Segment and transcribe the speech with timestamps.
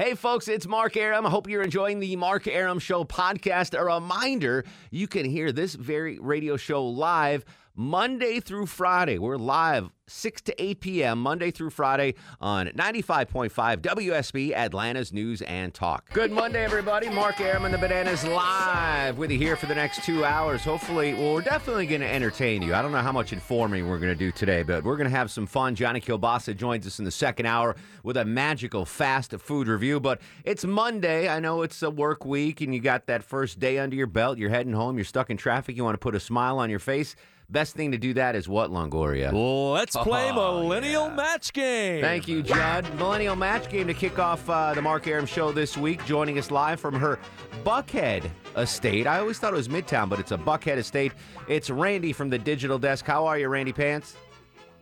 [0.00, 1.26] Hey, folks, it's Mark Arum.
[1.26, 3.78] I hope you're enjoying the Mark Arum Show podcast.
[3.78, 7.44] A reminder you can hear this very radio show live
[7.80, 9.18] Monday through Friday.
[9.18, 11.22] We're live 6 to 8 p.m.
[11.22, 16.12] Monday through Friday on 95.5 WSB, Atlanta's News and Talk.
[16.12, 17.08] Good Monday, everybody.
[17.08, 20.62] Mark Arum and the Bananas live with you here for the next two hours.
[20.62, 22.74] Hopefully, well, we're definitely going to entertain you.
[22.74, 25.16] I don't know how much informing we're going to do today, but we're going to
[25.16, 25.74] have some fun.
[25.74, 30.00] Johnny Kilbasa joins us in the second hour with a magical fast food review.
[30.00, 31.30] But it's Monday.
[31.30, 34.36] I know it's a work week and you got that first day under your belt.
[34.36, 34.98] You're heading home.
[34.98, 35.78] You're stuck in traffic.
[35.78, 37.16] You want to put a smile on your face.
[37.50, 39.32] Best thing to do that is what, Longoria?
[39.74, 41.14] Let's play Oh, Millennial yeah.
[41.16, 42.00] Match Game.
[42.00, 42.92] Thank you, Judd.
[42.94, 46.04] Millennial Match Game to kick off uh, the Mark Arum Show this week.
[46.06, 47.18] Joining us live from her
[47.64, 49.08] Buckhead estate.
[49.08, 51.12] I always thought it was Midtown, but it's a Buckhead estate.
[51.48, 53.04] It's Randy from the Digital Desk.
[53.04, 54.16] How are you, Randy Pants?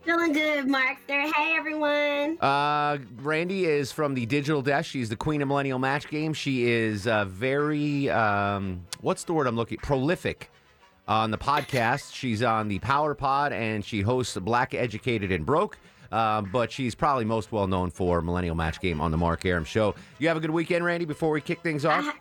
[0.03, 0.97] Feeling good, Mark.
[1.07, 1.31] There.
[1.33, 2.37] Hey, everyone.
[2.39, 4.89] Uh, Randy is from the Digital Desk.
[4.91, 6.33] She's the queen of Millennial Match Game.
[6.33, 9.79] She is uh, very, um, what's the word I'm looking?
[9.79, 10.51] Prolific
[11.09, 12.13] on the podcast.
[12.13, 15.77] She's on the Power Pod and she hosts Black Educated and Broke.
[16.11, 19.63] Um, but she's probably most well known for Millennial Match Game on the Mark Arum
[19.65, 19.93] Show.
[20.19, 21.05] You have a good weekend, Randy.
[21.05, 22.15] Before we kick things off, ha-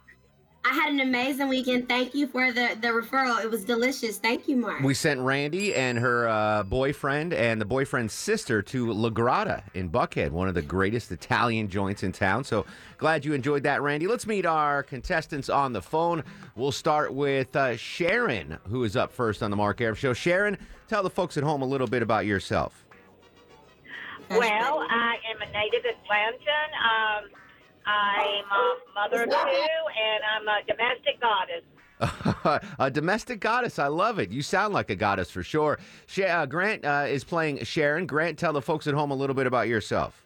[0.65, 1.89] I had an amazing weekend.
[1.89, 3.43] Thank you for the, the referral.
[3.43, 4.19] It was delicious.
[4.19, 4.81] Thank you, Mark.
[4.81, 9.89] we sent Randy and her uh, boyfriend and the boyfriend's sister to La Grotta in
[9.89, 12.45] Buckhead, one of the greatest Italian joints in town.
[12.45, 12.67] So
[12.99, 14.07] glad you enjoyed that, Randy.
[14.07, 16.23] Let's meet our contestants on the phone.
[16.55, 20.13] We'll start with uh, Sharon, who is up first on the Mark Arum Show.
[20.13, 22.85] Sharon, tell the folks at home a little bit about yourself.
[24.29, 27.25] Well, I am a native Atlantan.
[27.25, 27.31] Um,
[27.89, 31.65] I'm a mother of two, and I'm a domestic goddess.
[32.79, 33.79] a domestic goddess.
[33.79, 34.31] I love it.
[34.31, 35.79] You sound like a goddess for sure.
[36.07, 38.07] Sha- uh, Grant uh, is playing Sharon.
[38.07, 40.23] Grant, tell the folks at home a little bit about yourself.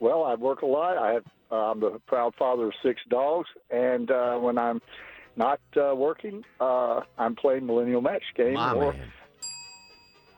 [0.00, 0.96] Well, I work a lot.
[0.96, 4.80] I have, uh, I'm the proud father of six dogs, and uh, when I'm
[5.36, 8.54] not uh, working, uh, I'm playing Millennial Match Game.
[8.54, 9.12] My or man.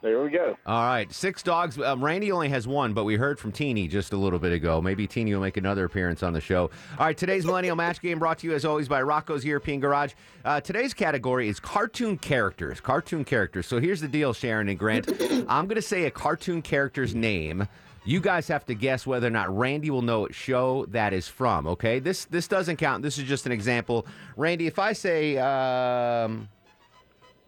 [0.02, 0.56] There we go.
[0.66, 1.78] All right, six dogs.
[1.78, 4.80] Um, Randy only has one, but we heard from Teeny just a little bit ago.
[4.80, 6.70] Maybe Teeny will make another appearance on the show.
[6.98, 10.12] All right, today's Millennial Match Game brought to you as always by Rocco's European Garage.
[10.44, 12.80] Uh, today's category is cartoon characters.
[12.80, 13.66] Cartoon characters.
[13.66, 15.10] So here's the deal, Sharon and Grant.
[15.48, 17.68] I'm going to say a cartoon character's name.
[18.04, 21.28] You guys have to guess whether or not Randy will know what show that is
[21.28, 21.66] from.
[21.66, 23.02] Okay, this this doesn't count.
[23.02, 24.06] This is just an example.
[24.38, 26.48] Randy, if I say um,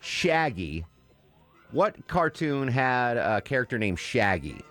[0.00, 0.84] Shaggy,
[1.72, 4.62] what cartoon had a character named Shaggy?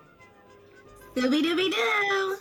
[1.16, 2.38] Dooby dooby doo.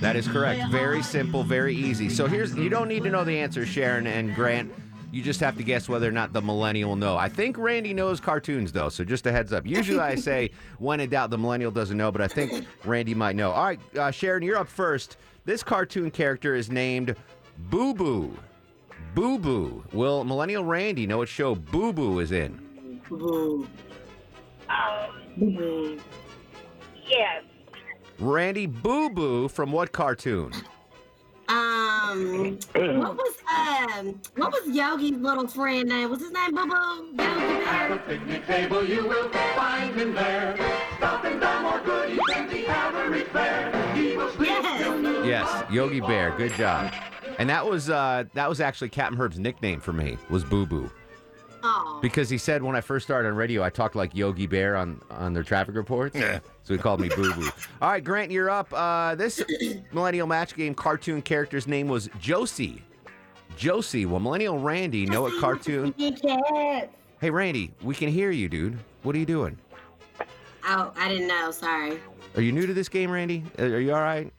[0.00, 0.70] That is correct.
[0.70, 2.08] Very simple, very easy.
[2.08, 4.72] So here's you don't need to know the answer, Sharon and Grant.
[5.10, 7.16] You just have to guess whether or not the millennial know.
[7.16, 9.64] I think Randy knows cartoons though, so just a heads up.
[9.64, 13.36] Usually I say when in doubt the millennial doesn't know, but I think Randy might
[13.36, 13.50] know.
[13.52, 15.16] All right, uh, Sharon, you're up first.
[15.44, 17.16] This cartoon character is named
[17.58, 18.36] Boo Boo.
[19.14, 19.84] Boo Boo.
[19.92, 23.00] Will Millennial Randy know what show Boo Boo is in?
[23.08, 23.66] Boo.
[24.68, 25.98] Um, Boo.
[27.06, 27.42] yes.
[28.18, 30.52] Randy Boo Boo from what cartoon?
[31.48, 36.08] Um, what was um, what was Yogi's little friend name?
[36.10, 37.22] Was his name Boo Boo?
[37.22, 37.98] Yogi Bear?
[38.06, 40.56] picnic table you will find him there.
[40.96, 43.94] Stopping down more goodies than the average fare.
[43.94, 45.26] He will Yes.
[45.26, 46.30] Yes, Yogi Bear.
[46.36, 46.92] Good job.
[47.38, 50.90] And that was uh, that was actually Captain Herb's nickname for me was Boo Boo
[51.66, 51.98] Oh.
[52.02, 55.00] because he said when I first started on radio I talked like Yogi Bear on
[55.10, 56.14] on their traffic reports.
[56.14, 56.40] Yeah.
[56.62, 57.48] So he called me Boo Boo.
[57.82, 58.72] All right, Grant, you're up.
[58.72, 59.42] Uh, this
[59.92, 62.82] Millennial Match Game cartoon character's name was Josie.
[63.56, 64.04] Josie.
[64.04, 65.94] Well, Millennial Randy know what cartoon?
[67.20, 68.78] Hey, Randy, we can hear you, dude.
[69.02, 69.56] What are you doing?
[70.66, 71.50] Oh, I didn't know.
[71.52, 71.98] Sorry.
[72.36, 73.42] Are you new to this game, Randy?
[73.58, 74.30] Are you all right?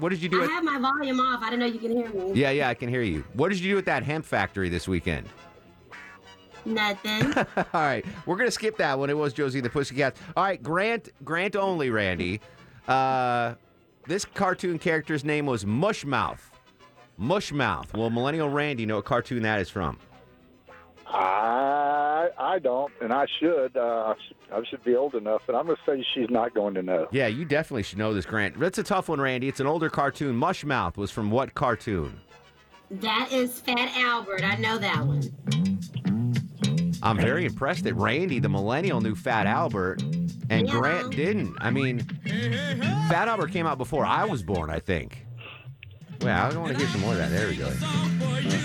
[0.00, 0.40] What did you do?
[0.40, 1.40] I At- have my volume off.
[1.42, 2.32] I didn't know you can hear me.
[2.40, 3.24] yeah, yeah, I can hear you.
[3.34, 5.28] What did you do at that hemp factory this weekend?
[6.64, 7.32] Nothing.
[7.56, 9.08] All right, we're gonna skip that one.
[9.08, 10.16] It was Josie the Pussycat.
[10.36, 12.40] All right, Grant, Grant only, Randy.
[12.86, 13.54] Uh,
[14.06, 16.40] this cartoon character's name was Mushmouth.
[17.18, 17.94] Mushmouth.
[17.96, 19.98] Well, Millennial Randy know what cartoon that is from.
[21.12, 23.76] I I don't, and I should.
[23.76, 24.14] Uh,
[24.52, 27.06] I should- be old enough, and I'm going to say she's not going to know.
[27.12, 28.58] Yeah, you definitely should know this, Grant.
[28.58, 29.46] That's a tough one, Randy.
[29.46, 30.34] It's an older cartoon.
[30.40, 32.18] Mushmouth was from what cartoon?
[32.90, 34.42] That is Fat Albert.
[34.42, 35.22] I know that one.
[37.02, 40.02] I'm very impressed that Randy, the millennial, knew Fat Albert
[40.50, 40.72] and Yeah.
[40.72, 41.56] Grant didn't.
[41.60, 42.00] I mean,
[43.08, 45.26] Fat Albert came out before I was born, I think.
[46.22, 47.30] Well, I don't want to hear some more of that.
[47.30, 47.70] There we go.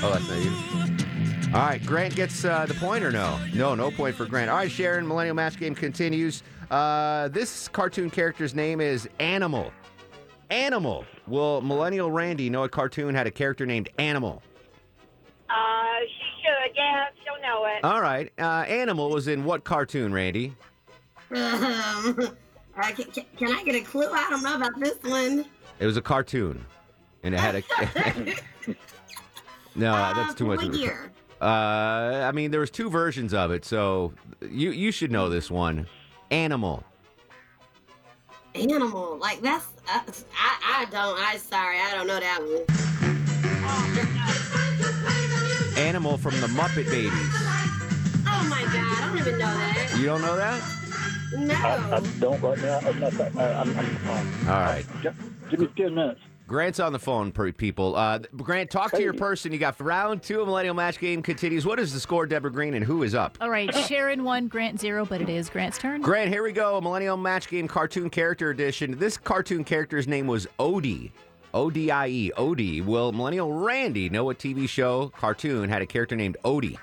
[0.03, 1.04] Oh, that's not you.
[1.55, 3.39] All right, Grant gets uh, the point or no?
[3.53, 4.49] No, no point for Grant.
[4.49, 6.43] All right, Sharon, Millennial Match Game continues.
[6.69, 9.71] Uh, this cartoon character's name is Animal.
[10.49, 11.05] Animal.
[11.27, 14.43] Will Millennial Randy know a cartoon had a character named Animal?
[15.49, 15.53] Uh,
[16.05, 16.75] she should.
[16.75, 17.85] Yeah, she'll know it.
[17.85, 18.33] All right.
[18.37, 20.53] Uh, Animal was in what cartoon, Randy?
[21.31, 24.09] Um, uh, can, can, can I get a clue?
[24.11, 25.45] I don't know about this one.
[25.79, 26.65] It was a cartoon,
[27.23, 27.63] and it had a.
[29.75, 30.57] no, Uh, that's too much.
[30.57, 31.11] What of a- year?
[31.45, 35.51] Uh, I mean, there was two versions of it, so you you should know this
[35.51, 35.85] one.
[36.31, 36.83] Animal.
[38.55, 39.19] Animal.
[39.21, 39.67] Like that's.
[39.87, 40.01] Uh,
[40.35, 41.19] I I don't.
[41.19, 41.77] I sorry.
[41.79, 42.65] I don't know that one.
[45.77, 47.11] Animal from the Muppet Babies.
[48.25, 48.73] Oh my god.
[48.75, 49.95] I don't even know that.
[49.99, 50.63] You don't know that?
[51.37, 51.53] No.
[51.53, 52.79] I, I don't right now.
[52.79, 54.85] I'm, not, I, I'm, I'm, All right.
[55.03, 55.15] Give,
[55.51, 56.21] give me ten minutes.
[56.47, 57.95] Grant's on the phone, people.
[57.95, 59.51] Uh, Grant, talk to your person.
[59.51, 61.65] You got round two of Millennial Match Game continues.
[61.65, 63.37] What is the score, Deborah Green, and who is up?
[63.41, 66.01] All right, Sharon one, Grant zero, but it is Grant's turn.
[66.01, 66.79] Grant, here we go.
[66.79, 68.97] Millennial Match Game Cartoon Character Edition.
[68.99, 71.11] This cartoon character's name was Odie.
[71.55, 72.31] O D I E.
[72.37, 72.85] Odie.
[72.85, 76.77] Will Millennial Randy know what TV show, cartoon, had a character named Odie?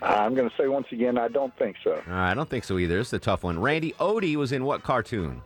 [0.00, 2.02] I'm going to say once again, I don't think so.
[2.08, 2.98] Uh, I don't think so either.
[2.98, 3.60] It's a tough one.
[3.60, 5.42] Randy, Odie was in what cartoon?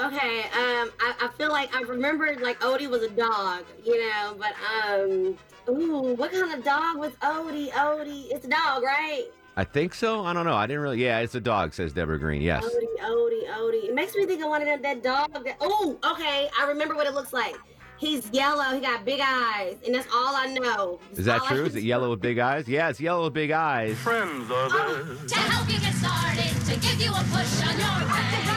[0.00, 4.36] Okay, um, I, I feel like I remembered like Odie was a dog, you know,
[4.38, 4.54] but
[4.84, 5.36] um,
[5.68, 7.70] ooh, what kind of dog was Odie?
[7.70, 9.24] Odie, it's a dog, right?
[9.56, 10.24] I think so.
[10.24, 10.54] I don't know.
[10.54, 11.02] I didn't really.
[11.02, 12.40] Yeah, it's a dog, says Deborah Green.
[12.40, 12.64] Yes.
[12.64, 13.88] Odie, Odie, Odie.
[13.88, 15.32] It makes me think of one of that, that dog.
[15.44, 17.56] That, oh, okay, I remember what it looks like.
[17.98, 18.74] He's yellow.
[18.74, 21.00] He got big eyes, and that's all I know.
[21.12, 21.64] Is that All true?
[21.64, 22.68] Is it yellow with big eyes?
[22.68, 23.96] Yeah, it's yellow with big eyes.
[23.98, 25.04] Friends are there.
[25.26, 28.48] To help you get started, to give you a push on your way.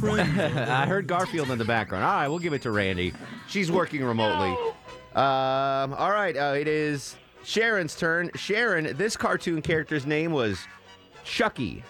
[0.02, 2.04] I heard Garfield in the background.
[2.04, 3.12] All right, we'll give it to Randy.
[3.48, 4.50] She's working remotely.
[5.14, 8.30] Um, all right, uh, it is Sharon's turn.
[8.34, 10.58] Sharon, this cartoon character's name was
[11.24, 11.82] Chucky.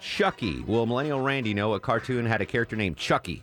[0.00, 0.60] Chucky.
[0.62, 3.42] Will Millennial Randy know a cartoon had a character named Chucky?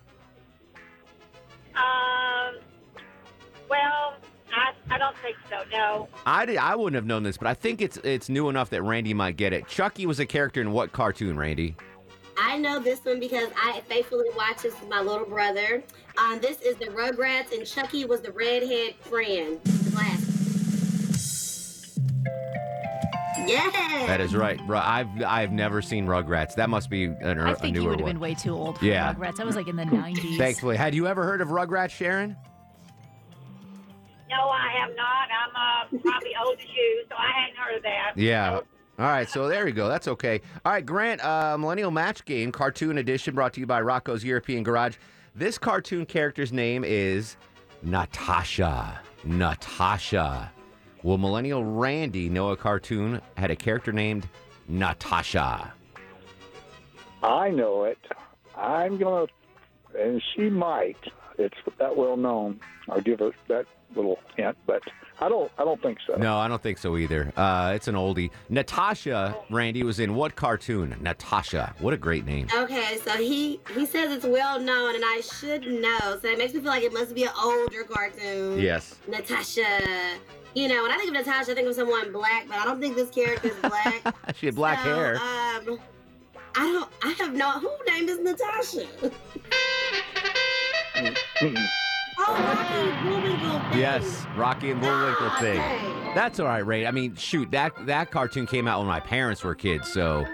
[4.90, 5.64] I, I don't think so.
[5.72, 6.08] No.
[6.26, 8.82] I, did, I wouldn't have known this, but I think it's it's new enough that
[8.84, 9.68] Randy might get it.
[9.68, 11.76] Chucky was a character in what cartoon, Randy?
[12.38, 15.84] I know this one because I faithfully watch this with my little brother.
[16.18, 19.60] Um, this is the Rugrats, and Chucky was the redhead friend.
[19.64, 20.30] The glasses.
[23.46, 23.70] Yeah.
[24.08, 24.60] That is right.
[24.70, 26.56] I've I've never seen Rugrats.
[26.56, 28.16] That must be an, I a think you newer would have one.
[28.16, 29.14] been way too old for Yeah.
[29.14, 29.40] Rugrats.
[29.40, 30.38] I was like in the 90s.
[30.38, 32.36] Thankfully, had you ever heard of Rugrats, Sharon?
[34.36, 35.28] No, I have not.
[35.30, 38.14] I'm uh, probably old as you, so I hadn't heard of that.
[38.16, 38.62] Yeah.
[39.00, 39.88] All right, so there you go.
[39.88, 40.42] That's okay.
[40.64, 44.64] All right, Grant, uh, Millennial Match Game Cartoon Edition brought to you by Rocco's European
[44.64, 44.96] Garage.
[45.36, 47.38] This cartoon character's name is
[47.82, 49.02] Natasha.
[49.24, 50.52] Natasha.
[51.02, 54.28] Will Millennial Randy know a cartoon had a character named
[54.68, 55.74] Natasha?
[57.24, 58.00] I know it.
[58.56, 60.98] I'm going to, and she might.
[61.38, 62.60] It's that well known.
[62.90, 64.82] I'll give her that little hint, but
[65.20, 65.52] I don't.
[65.58, 66.16] I don't think so.
[66.16, 67.32] No, I don't think so either.
[67.36, 68.30] Uh, it's an oldie.
[68.50, 70.96] Natasha, Randy, was in what cartoon?
[71.02, 71.74] Natasha.
[71.80, 72.48] What a great name.
[72.56, 76.20] Okay, so he he says it's well known, and I should know.
[76.22, 78.60] So it makes me feel like it must be an older cartoon.
[78.60, 78.96] Yes.
[79.08, 79.80] Natasha.
[80.56, 82.80] You know, when I think of Natasha, I think of someone black, but I don't
[82.80, 84.16] think this character is black.
[84.36, 85.16] She had black So, hair.
[85.16, 85.80] Um,
[86.56, 86.90] I don't.
[87.04, 87.50] I have no.
[87.52, 88.86] Who name is Natasha?
[92.26, 92.34] Oh,
[93.72, 95.58] Rocky Yes, Rocky and Bullwinkle Ah, thing.
[95.58, 96.16] dang.
[96.16, 96.86] That's all right, Ray.
[96.86, 100.26] I mean, shoot, that that cartoon came out when my parents were kids, so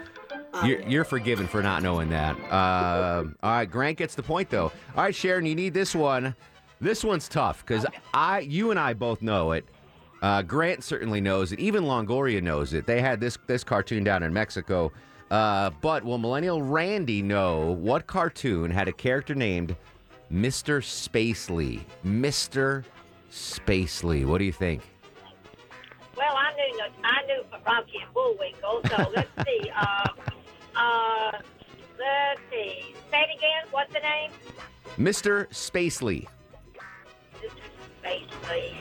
[0.63, 2.35] you're, you're forgiven for not knowing that.
[2.51, 4.71] Uh, all right, Grant gets the point though.
[4.95, 6.35] All right, Sharon, you need this one.
[6.81, 9.65] This one's tough because I, you and I both know it.
[10.21, 11.59] Uh, Grant certainly knows it.
[11.59, 12.85] Even Longoria knows it.
[12.85, 14.91] They had this this cartoon down in Mexico.
[15.31, 19.75] Uh, but will Millennial Randy know what cartoon had a character named
[20.31, 20.79] Mr.
[20.81, 21.81] Spacely?
[22.05, 22.83] Mr.
[23.31, 24.25] Spacely.
[24.25, 24.81] What do you think?
[26.15, 28.81] Well, I knew I knew Rocky and Bullwinkle.
[28.89, 29.71] So let's see.
[29.75, 30.07] Uh,
[30.75, 31.31] uh,
[31.97, 32.93] let's see.
[33.11, 33.63] Say it again.
[33.71, 34.31] What's the name?
[34.97, 35.47] Mr.
[35.49, 36.27] Spacely.
[38.03, 38.75] Basically.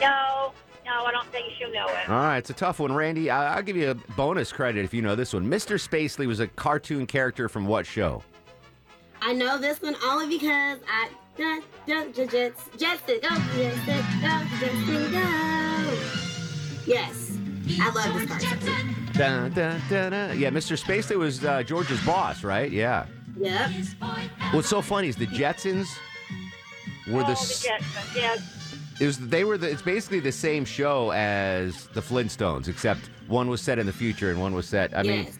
[0.00, 0.52] No,
[0.84, 1.04] no.
[1.04, 2.08] I don't think she'll know it.
[2.08, 3.30] All right, it's a tough one, Randy.
[3.30, 5.44] I- I'll give you a bonus credit if you know this one.
[5.46, 5.76] Mr.
[5.80, 8.22] Spacely was a cartoon character from what show?
[9.26, 14.42] I know this one only because I da, da, da, Jets, Jetson, go, Jetson, go,
[14.60, 15.98] Jetson, go.
[16.84, 17.38] Yes,
[17.80, 18.94] I love this cartoon.
[19.14, 20.38] Dun, dun, dun, dun.
[20.38, 20.78] Yeah, Mr.
[20.78, 22.70] Spacely was uh, George's boss, right?
[22.70, 23.06] Yeah.
[23.38, 23.70] Yep.
[24.52, 25.88] What's so funny is the Jetsons
[27.10, 27.32] were oh, the.
[27.32, 28.76] the Jetsons, yes.
[29.00, 33.48] It was they were the, it's basically the same show as the Flintstones, except one
[33.48, 34.94] was set in the future and one was set.
[34.94, 35.32] I mean.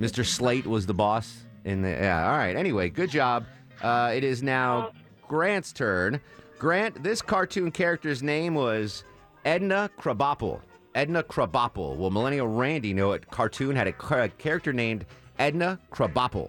[0.00, 0.26] Mr.
[0.26, 1.90] Slate was the boss in the.
[1.90, 2.26] Yeah.
[2.30, 2.56] All right.
[2.56, 3.44] Anyway, good job.
[3.82, 4.92] Uh, it is now
[5.28, 6.20] Grant's turn.
[6.58, 9.04] Grant, this cartoon character's name was
[9.44, 10.60] Edna Krabappel.
[10.94, 11.96] Edna Krabappel.
[11.96, 13.28] Will Millennial Randy know it?
[13.30, 15.04] Cartoon had a ca- character named
[15.38, 16.48] Edna Krabappel.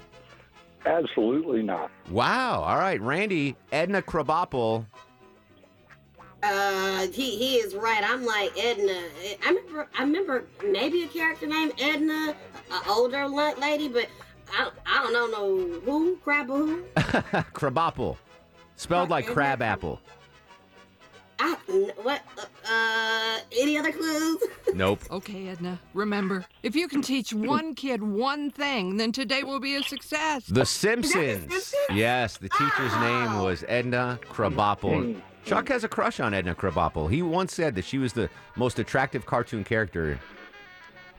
[0.85, 1.89] Absolutely not.
[2.11, 2.61] Wow.
[2.61, 3.55] All right, Randy.
[3.71, 4.85] Edna Krabappel.
[6.43, 8.03] Uh, he he is right.
[8.03, 8.93] I'm like Edna.
[8.93, 12.35] I remember I remember maybe a character named Edna,
[12.71, 14.07] an older la- lady, but
[14.57, 16.83] I I don't know no who crab who.
[16.95, 18.17] Krabappel.
[18.77, 19.99] Spelled like crab apple.
[21.39, 21.53] I
[22.01, 22.21] what
[22.69, 24.41] uh any other clues?
[24.73, 25.03] Nope.
[25.09, 29.75] Okay, Edna, remember, if you can teach one kid one thing, then today will be
[29.75, 30.45] a success.
[30.47, 31.13] The Simpsons.
[31.43, 31.73] Simpsons?
[31.93, 35.21] Yes, the teacher's name was Edna Krabappel.
[35.45, 37.09] Chuck has a crush on Edna Krabappel.
[37.09, 40.19] He once said that she was the most attractive cartoon character.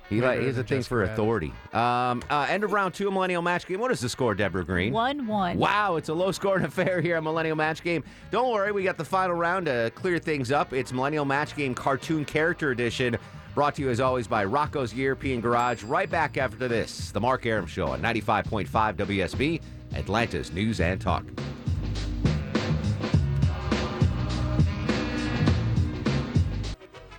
[0.09, 1.13] He, like, he a thing Jessica for Rabbit.
[1.13, 1.53] authority.
[1.73, 3.81] Um, uh, end of round two, Millennial Match Game.
[3.81, 4.93] What is the score, Deborah Green?
[4.93, 5.59] 1 1.
[5.59, 8.05] Wow, it's a low scoring affair here at Millennial Match Game.
[8.31, 10.73] Don't worry, we got the final round to clear things up.
[10.73, 13.17] It's Millennial Match Game Cartoon Character Edition,
[13.55, 15.83] brought to you as always by Rocco's European Garage.
[15.83, 19.61] Right back after this, The Mark Arum Show on 95.5 WSB,
[19.95, 21.25] Atlanta's News and Talk.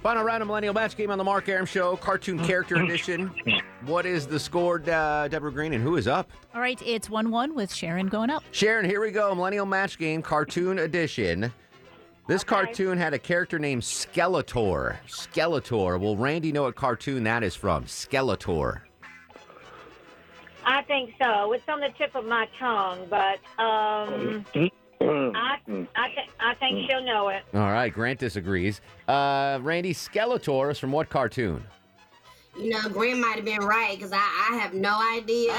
[0.07, 3.29] Final round of Millennial Match Game on The Mark Arum Show, Cartoon Character Edition.
[3.85, 6.31] What is the score, uh, Deborah Green, and who is up?
[6.55, 8.41] All right, it's 1 1 with Sharon going up.
[8.51, 9.35] Sharon, here we go.
[9.35, 11.51] Millennial Match Game Cartoon Edition.
[12.25, 14.95] This cartoon had a character named Skeletor.
[15.09, 15.99] Skeletor.
[15.99, 17.83] Will Randy know what cartoon that is from?
[17.83, 18.83] Skeletor.
[20.63, 21.51] I think so.
[21.51, 24.45] It's on the tip of my tongue, but um,
[25.01, 25.57] I
[25.95, 27.43] I, th- I think she'll know it.
[27.53, 28.81] All right, Grant disagrees.
[29.07, 31.63] Uh, Randy, Skeletor is from what cartoon?
[32.57, 34.17] You know, Grant might have been right because I,
[34.51, 35.53] I have no idea.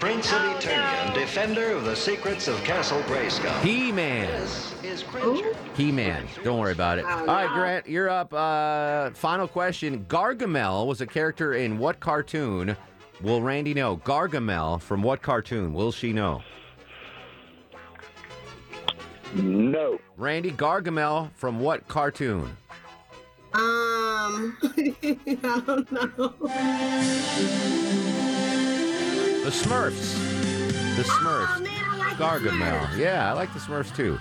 [0.00, 3.60] Prince of Eternia and defender of the secrets of Castle Grayskull.
[3.60, 4.26] He-Man.
[4.32, 5.52] This is Cringer.
[5.76, 6.26] He-Man.
[6.42, 7.04] Don't worry about it.
[7.06, 7.54] Oh, All right, no.
[7.54, 8.32] Grant, you're up.
[8.34, 10.04] Uh, final question.
[10.06, 12.76] Gargamel was a character in what cartoon?
[13.20, 13.98] Will Randy know?
[13.98, 15.72] Gargamel from what cartoon?
[15.72, 16.42] Will she know?
[19.34, 19.98] No.
[20.16, 22.56] Randy, Gargamel from what cartoon?
[23.54, 26.34] Um, I don't know.
[29.42, 30.16] The Smurfs.
[30.96, 31.56] The Smurfs.
[31.56, 32.98] Oh man, I like Gargamel.
[32.98, 34.18] Yeah, I like the Smurfs too.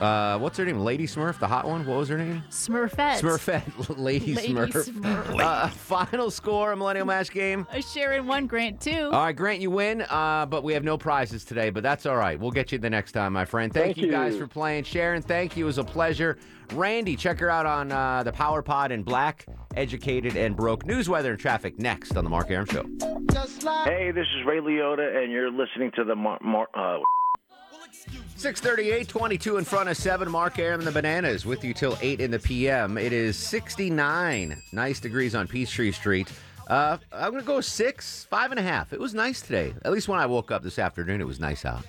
[0.00, 0.78] Uh, what's her name?
[0.80, 1.86] Lady Smurf, the hot one.
[1.86, 2.42] What was her name?
[2.50, 3.20] Smurfette.
[3.20, 3.98] Smurfette.
[3.98, 4.88] Lady, Lady Smurf.
[4.90, 5.40] Smurf.
[5.44, 7.66] Uh, final score, a Millennial Match Game.
[7.70, 9.10] Uh, Sharon 1, Grant 2.
[9.12, 12.16] All right, Grant, you win, uh, but we have no prizes today, but that's all
[12.16, 12.38] right.
[12.38, 13.72] We'll get you the next time, my friend.
[13.72, 14.84] Thank, Thank you guys for playing.
[14.84, 15.64] Sharon, thank you.
[15.64, 16.38] It was a pleasure.
[16.72, 19.44] Randy, check her out on uh, the Power Pod in Black,
[19.76, 20.86] Educated, and Broke.
[20.86, 22.84] News, weather, and traffic next on The Mark Arum Show.
[23.84, 26.98] Hey, this is Ray Liotta, and you're listening to the Mar- Mar- uh,
[28.44, 30.30] 638, 22 in front of 7.
[30.30, 32.98] Mark Arum and the Bananas with you till 8 in the p.m.
[32.98, 36.30] It is 69 nice degrees on Peachtree Street.
[36.66, 38.92] Uh, I'm going to go six, five and a half.
[38.92, 39.72] It was nice today.
[39.82, 41.86] At least when I woke up this afternoon, it was nice out.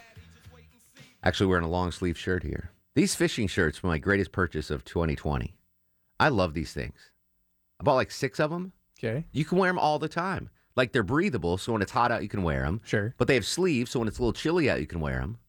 [1.24, 2.72] Actually, wearing a long sleeve shirt here.
[2.94, 5.58] These fishing shirts were my greatest purchase of 2020.
[6.22, 7.12] I love these things.
[7.82, 8.72] I bought like six of them.
[8.98, 9.26] Okay.
[9.34, 10.50] You can wear them all the time.
[10.78, 12.80] Like they're breathable, so when it's hot out, you can wear them.
[12.86, 13.14] Sure.
[13.18, 15.40] But they have sleeves, so when it's a little chilly out, you can wear them.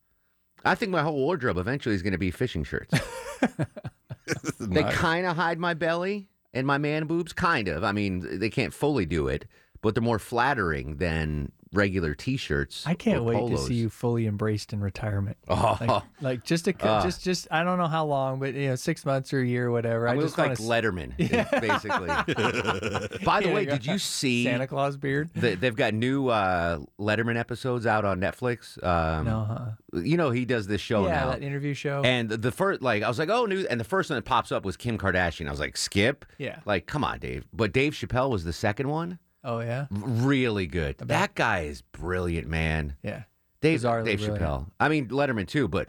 [0.67, 2.93] I think my whole wardrobe eventually is going to be fishing shirts.
[4.61, 4.95] they Nice.
[4.95, 7.85] kind of hide my belly and my man boobs, kind of.
[7.85, 9.47] I mean, they can't fully do it,
[9.83, 12.85] but they're more flattering than regular T-shirts.
[12.87, 15.37] I can't wait to see you fully embraced in retirement.
[15.49, 17.03] Oh, Like, like just a Ah.
[17.03, 19.67] just just I don't know how long, but you know, six months or a year,
[19.69, 20.09] or whatever.
[20.09, 21.17] I I look just like want to Letterman,
[21.61, 22.09] basically.
[23.25, 25.31] By the Yeah, way, did you see Santa Claus beard.
[25.35, 28.83] that they've got new uh, Letterman episodes out on Netflix?
[28.85, 30.01] Um, No, huh?
[30.01, 31.31] You know he does this show yeah, now.
[31.31, 32.03] that interview show.
[32.05, 33.67] And the first, like, I was like, oh, new.
[33.69, 35.47] And the first one that pops up was Kim Kardashian.
[35.47, 36.25] I was like, skip.
[36.39, 36.61] Yeah.
[36.65, 37.45] Like, come on, Dave.
[37.53, 39.19] But Dave Chappelle was the second one.
[39.47, 40.99] Oh yeah, Really good.
[40.99, 42.97] That guy is brilliant, man.
[43.03, 43.23] yeah.
[43.63, 44.41] Dave, Bizarrely Dave brilliant.
[44.43, 44.67] Chappelle.
[44.79, 45.89] I mean, Letterman too, but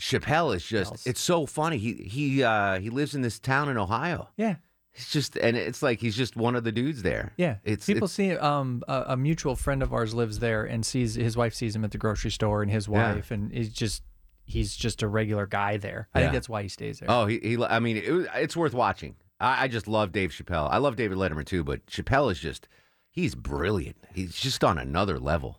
[0.00, 1.76] Chappelle is just it's so funny.
[1.76, 4.28] He he uh he lives in this town in Ohio.
[4.38, 4.56] Yeah.
[4.94, 7.32] It's just and it's like he's just one of the dudes there.
[7.36, 10.84] Yeah, It's people it's, see um a, a mutual friend of ours lives there and
[10.84, 13.14] sees his wife sees him at the grocery store and his Yeah.
[13.14, 14.02] wife and he's just
[14.44, 16.08] he's just a regular guy there.
[16.14, 17.10] I think that's why he stays there.
[17.10, 19.16] Oh, he, he I mean, it, it's worth watching.
[19.38, 20.68] I, I just love Dave Chappelle.
[20.70, 22.68] I love David Letterman too, but Chappelle is just
[23.12, 23.96] he's brilliant.
[24.12, 25.58] He's just on another level.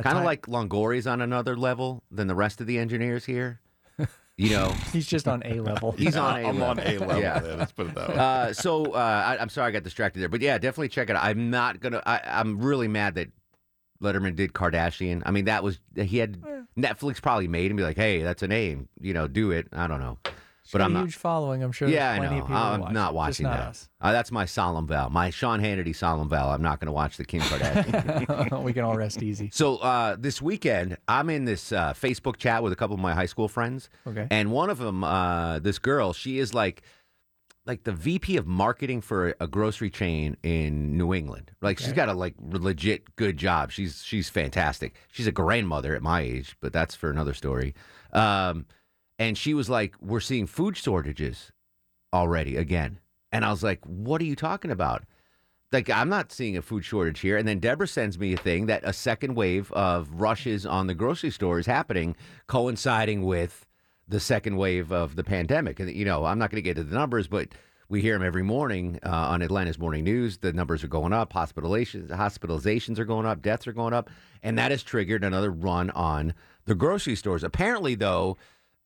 [0.00, 3.60] Kind of like Longoria's on another level than the rest of the engineers here.
[4.38, 5.92] You know, he's just on a level.
[5.98, 6.64] He's on a I'm level.
[6.64, 7.20] on A level.
[7.20, 7.38] Yeah.
[7.38, 8.16] there, Let's put it that way.
[8.16, 11.16] Uh, so uh, I, I'm sorry I got distracted there, but yeah, definitely check it
[11.16, 11.22] out.
[11.22, 12.02] I'm not gonna.
[12.06, 13.28] I, I'm really mad that
[14.02, 15.22] Letterman did Kardashian.
[15.26, 16.40] I mean, that was he had
[16.78, 19.68] Netflix probably made and be like, hey, that's a name, you know, do it.
[19.70, 20.32] I don't know, She's
[20.70, 21.02] but I'm a not.
[21.04, 21.62] huge following.
[21.62, 21.88] I'm sure.
[21.88, 22.44] Yeah, I know.
[22.48, 23.88] I'm watch not watching not that.
[24.00, 26.50] Uh, that's my solemn vow, my Sean Hannity solemn vow.
[26.50, 28.62] I'm not going to watch the Kim Kardashian.
[28.64, 29.50] we can all rest easy.
[29.52, 33.14] So uh, this weekend, I'm in this uh, Facebook chat with a couple of my
[33.14, 33.90] high school friends.
[34.06, 34.26] Okay.
[34.30, 36.82] And one of them, uh, this girl, she is like,
[37.64, 41.52] like the VP of marketing for a grocery chain in New England.
[41.60, 41.96] Like she's Okay.
[41.96, 43.70] got a like legit good job.
[43.70, 44.94] She's she's fantastic.
[45.12, 47.74] She's a grandmother at my age, but that's for another story.
[48.12, 48.66] Um,
[49.22, 51.52] and she was like, "We're seeing food shortages
[52.12, 52.98] already again."
[53.30, 55.04] And I was like, "What are you talking about?"
[55.72, 57.36] like I'm not seeing a food shortage here.
[57.36, 60.94] And then Deborah sends me a thing that a second wave of rushes on the
[60.94, 62.14] grocery store is happening,
[62.46, 63.66] coinciding with
[64.06, 65.80] the second wave of the pandemic.
[65.80, 67.48] And you know, I'm not going to get to the numbers, but
[67.88, 70.38] we hear them every morning uh, on Atlanta's morning news.
[70.38, 74.10] The numbers are going up, hospitalizations, hospitalizations are going up, deaths are going up,
[74.42, 76.34] and that has triggered another run on
[76.66, 77.42] the grocery stores.
[77.42, 78.36] Apparently, though,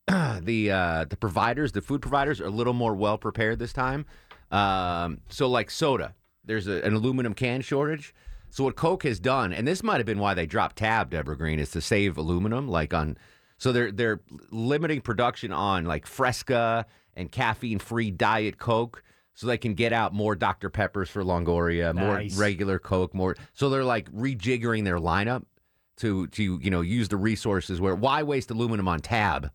[0.40, 4.06] the uh, the providers, the food providers, are a little more well prepared this time.
[4.50, 8.14] Um, so, like soda, there's a, an aluminum can shortage.
[8.50, 11.36] So, what Coke has done, and this might have been why they dropped Tab, Deborah
[11.36, 12.68] Green, is to save aluminum.
[12.68, 13.18] Like on,
[13.58, 14.20] so they're they're
[14.50, 19.02] limiting production on like Fresca and caffeine free Diet Coke,
[19.34, 22.32] so they can get out more Dr Peppers for Longoria, Nice.
[22.36, 23.34] more regular Coke, more.
[23.54, 25.44] So they're like rejiggering their lineup
[25.96, 29.50] to to you know use the resources where why waste aluminum on Tab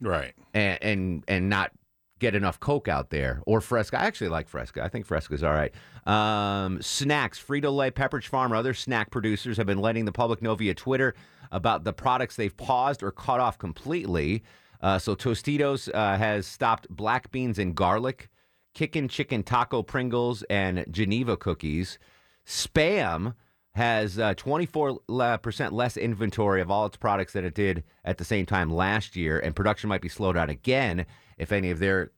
[0.00, 0.34] right.
[0.54, 1.72] and and and not
[2.18, 4.00] get enough Coke out there or Fresca.
[4.00, 4.82] I actually like Fresca.
[4.82, 5.72] I think Fresca's all right.
[6.06, 10.54] Um, snacks, Frito Lay, Pepperidge Farm, other snack producers have been letting the public know
[10.54, 11.14] via Twitter
[11.52, 14.42] about the products they've paused or cut off completely.
[14.80, 18.28] Uh, so Tostitos uh, has stopped black beans and garlic,
[18.74, 21.98] Kickin' Chicken Taco Pringles, and Geneva cookies.
[22.46, 23.34] Spam
[23.78, 28.44] has uh, 24% less inventory of all its products than it did at the same
[28.44, 31.06] time last year, and production might be slowed down again
[31.38, 32.10] if any of their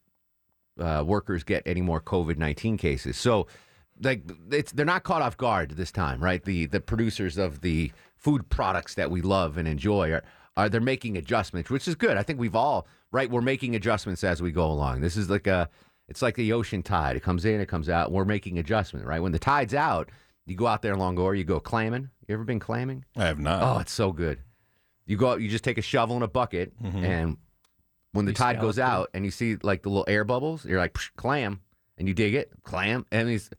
[0.80, 3.16] uh, workers get any more COVID 19 cases.
[3.16, 3.46] So,
[4.02, 6.42] like, it's, they're not caught off guard this time, right?
[6.42, 10.24] The the producers of the food products that we love and enjoy are,
[10.56, 12.16] are they're making adjustments, which is good.
[12.16, 13.30] I think we've all right.
[13.30, 15.02] We're making adjustments as we go along.
[15.02, 15.68] This is like a
[16.08, 17.16] it's like the ocean tide.
[17.16, 18.10] It comes in, it comes out.
[18.10, 19.20] We're making adjustment, right?
[19.20, 20.10] When the tide's out,
[20.50, 22.10] you go out there Longoria, you go clamming.
[22.26, 23.04] You ever been clamming?
[23.16, 23.62] I have not.
[23.62, 24.40] Oh, it's so good.
[25.06, 27.04] You go out, you just take a shovel and a bucket, Mhm.
[27.04, 27.36] and
[28.12, 30.78] when the You tide goes out and you see like the little air bubbles, you're
[30.80, 31.60] like Psh, clam,
[31.98, 33.50] and you dig it, clam, and it's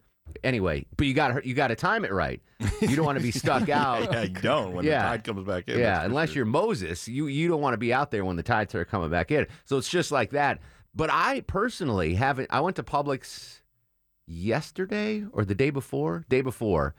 [0.44, 0.86] anyway.
[0.98, 2.42] But you got to you got to time it right.
[2.82, 4.12] You don't want to be stuck out.
[4.12, 5.04] yeah, you don't when Yeah.
[5.04, 5.80] the tide comes back in.
[5.80, 6.38] yeah, unless sure.
[6.38, 9.10] you're Moses, you you don't want to be out there when the tides are coming
[9.10, 9.48] back in.
[9.66, 10.60] So it's just like that.
[10.94, 12.48] But I personally haven't.
[12.52, 13.61] I went to Publix
[14.32, 16.96] yesterday or the day before, day before,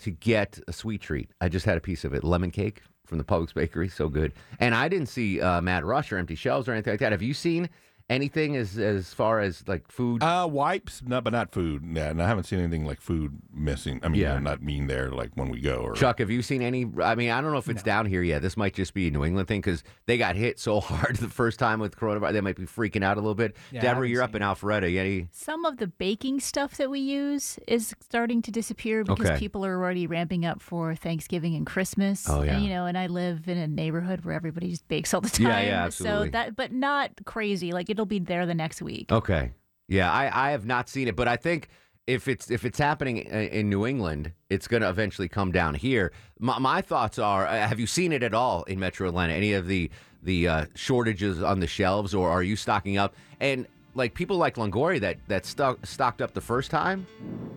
[0.00, 1.30] to get a sweet treat.
[1.40, 4.32] I just had a piece of it, lemon cake from the Publix bakery, so good.
[4.60, 7.12] And I didn't see uh, Mad Rush or empty shelves or anything like that.
[7.12, 7.68] Have you seen
[8.10, 10.22] anything as as far as like food?
[10.22, 11.84] Uh, wipes, no, but not food.
[11.92, 14.00] Yeah, and I haven't seen anything like food missing.
[14.02, 14.34] I mean, Yeah.
[14.34, 14.38] yeah.
[14.40, 15.76] not being there like when we go.
[15.76, 16.86] Or Chuck, have you seen any?
[17.02, 18.42] I mean, I don't know if it's down here yet.
[18.42, 21.28] This might just be a New England thing because they got hit so hard the
[21.28, 22.32] first time with coronavirus.
[22.32, 23.56] They might be freaking out a little bit.
[23.70, 24.90] Yeah, I Deborah, haven't you're up in Alpharetta.
[24.90, 25.28] You Any?
[25.32, 29.38] Some of the baking stuff that we use is starting to disappear because Okay.
[29.38, 32.28] people are already ramping up for Thanksgiving and Christmas.
[32.28, 32.54] Oh, yeah.
[32.54, 35.28] And, you know, and I live in a neighborhood where everybody just bakes all the
[35.28, 35.46] time.
[35.48, 36.28] Yeah, yeah, absolutely.
[36.28, 37.72] So that, but not crazy.
[37.72, 39.10] Like it'll be there the next week.
[39.10, 39.52] Okay.
[39.88, 41.68] Yeah, I, I have not seen it, but I think
[42.06, 46.12] if it's if it's happening in New England, it's going to eventually come down here.
[46.38, 49.32] My, my thoughts are: uh, Have you seen it at all in Metro Atlanta?
[49.32, 49.90] Any of the
[50.22, 53.14] the uh, shortages on the shelves, or are you stocking up?
[53.40, 57.06] And like people like Longoria that that stock, stocked up the first time,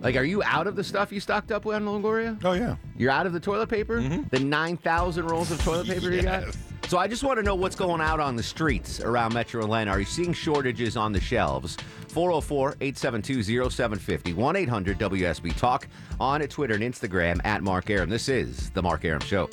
[0.00, 2.38] like are you out of the stuff you stocked up on Longoria?
[2.44, 4.00] Oh yeah, You're out of the toilet paper?
[4.30, 6.44] The 9,000 rolls of toilet paper you got?
[6.92, 9.92] So I just want to know what's going out on the streets around Metro Atlanta.
[9.92, 11.78] Are you seeing shortages on the shelves?
[12.08, 15.88] 404 872 0750 1 800 WSB Talk
[16.20, 18.10] on Twitter and Instagram at Mark Arum.
[18.10, 19.48] This is The Mark Arum Show.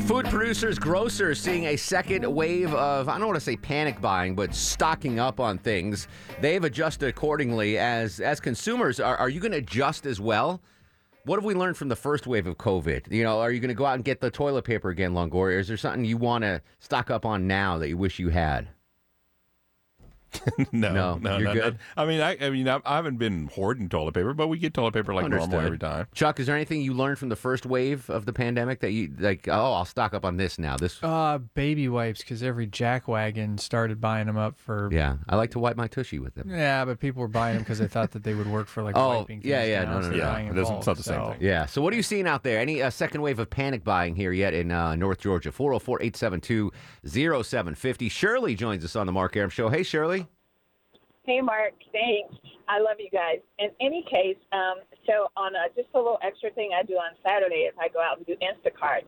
[0.00, 4.34] Food producers, grocers seeing a second wave of, I don't want to say panic buying,
[4.34, 6.06] but stocking up on things.
[6.42, 7.78] They've adjusted accordingly.
[7.78, 10.60] As as consumers, are, are you going to adjust as well?
[11.24, 13.12] What have we learned from the first wave of COVID?
[13.12, 15.60] You know, are you going to go out and get the toilet paper again, Longoria?
[15.60, 18.68] Is there something you want to stock up on now that you wish you had?
[20.72, 21.74] no, No, no, you're no, good?
[21.96, 22.02] no.
[22.02, 24.74] I mean, I, I mean, I, I haven't been hoarding toilet paper, but we get
[24.74, 26.06] toilet paper like normal every time.
[26.14, 29.12] Chuck, is there anything you learned from the first wave of the pandemic that you
[29.18, 29.46] like?
[29.48, 30.76] Oh, I'll stock up on this now.
[30.76, 34.88] This, Uh, baby wipes because every jackwagon started buying them up for.
[34.92, 36.48] yeah, I like to wipe my tushy with them.
[36.50, 38.96] Yeah, but people were buying them because they thought that they would work for like
[38.96, 39.42] Oh, wiping.
[39.44, 40.24] yeah, things yeah, down, no, no, they're no.
[40.32, 41.38] buying It doesn't- bulk, it's not the same so- thing.
[41.40, 41.66] Yeah.
[41.66, 42.58] So, what are you seeing out there?
[42.58, 45.52] Any uh, second wave of panic buying here yet in uh, North Georgia?
[45.52, 46.72] 404 872
[47.04, 48.08] 0750.
[48.08, 49.68] Shirley joins us on the Mark Arum Show.
[49.68, 50.21] Hey, Shirley.
[51.24, 51.74] Hey, Mark.
[51.92, 52.34] Thanks.
[52.68, 53.38] I love you guys.
[53.58, 57.14] In any case, um, so on a, just a little extra thing I do on
[57.22, 59.02] Saturday is I go out and do Instacart,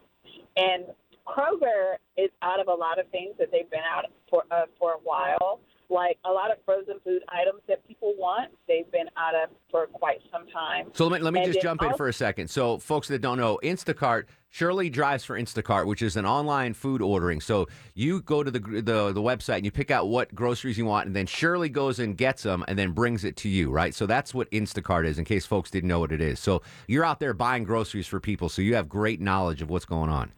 [0.57, 0.85] and
[1.27, 4.93] Kroger is out of a lot of things that they've been out for uh, for
[4.93, 5.59] a while.
[5.95, 9.87] Like a lot of frozen food items that people want, they've been out of for
[9.87, 10.89] quite some time.
[10.93, 12.49] So, let me, let me And just jump in for a second.
[12.51, 17.01] So, folks that don't know, Instacart, Shirley drives for Instacart, which is an online food
[17.01, 17.41] ordering.
[17.41, 20.85] So, you go to the, the, the website and you pick out what groceries you
[20.85, 23.95] want, and then Shirley goes and gets them and then brings it to you, right?
[23.95, 26.41] So, that's what Instacart is, in case folks didn't know what it is.
[26.41, 29.85] So, you're out there buying groceries for people, so you have great knowledge of what's
[29.85, 30.33] going on.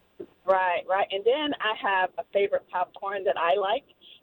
[0.45, 1.09] Right, right.
[1.11, 3.83] And then I have a favorite popcorn that I like,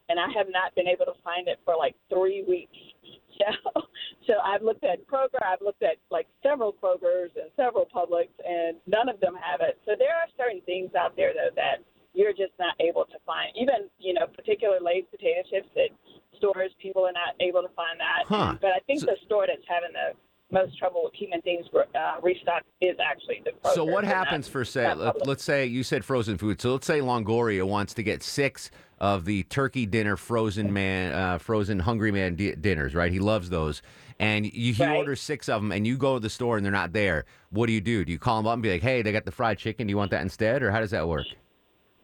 [0.10, 2.72] and I have not been able to find it for like three weeks.
[3.34, 3.82] So,
[4.28, 8.78] so I've looked at Kroger, I've looked at like several Krogers and several Publix, and
[8.86, 9.82] none of them have it.
[9.86, 11.82] So there are certain things out there though that
[12.14, 13.50] you're just not able to find.
[13.60, 15.90] Even you know, particular Lay's potato chips that
[16.38, 18.30] stores, people are not able to find that.
[18.30, 18.56] Huh.
[18.62, 20.14] But I think the store that's having the
[20.54, 23.74] most trouble with keeping things uh, restocked is actually the Kroger.
[23.76, 26.62] So what and not- happens for say let, let's say you said frozen food.
[26.62, 28.70] So let's say Longoria wants to get six
[29.04, 33.12] of the turkey dinner frozen man uh, frozen hungry man di- dinners, right?
[33.12, 33.82] He loves those.
[34.18, 34.96] And you, he Right.
[34.96, 37.26] orders six of them, and you go to the store and they're not there.
[37.50, 38.06] What do you do?
[38.06, 39.88] Do you call them up and be like, "Hey, they got the fried chicken.
[39.88, 41.26] Do you want that instead?" Or how does that work?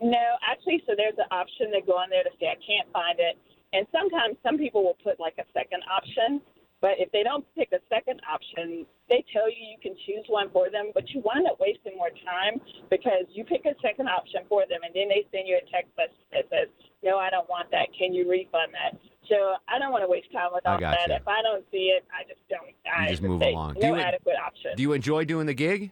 [0.01, 3.17] No, actually, so there's an option to go on there to say I can't find
[3.19, 3.38] it,
[3.71, 6.41] and sometimes some people will put like a second option.
[6.81, 10.49] But if they don't pick a second option, they tell you you can choose one
[10.51, 14.41] for them, but you wind up wasting more time because you pick a second option
[14.47, 16.69] for them, and then they send you a text message that says,
[17.03, 17.91] "No, I don't want that.
[17.97, 18.95] Can you refund that?"
[19.27, 21.07] So I don't want to waste time with all that.
[21.07, 21.15] gotcha.
[21.15, 22.71] If I don't see it, I just don't.
[22.89, 23.73] I just move along.
[23.75, 24.71] No Do you- adequate option.
[24.75, 25.91] Do you enjoy doing the gig?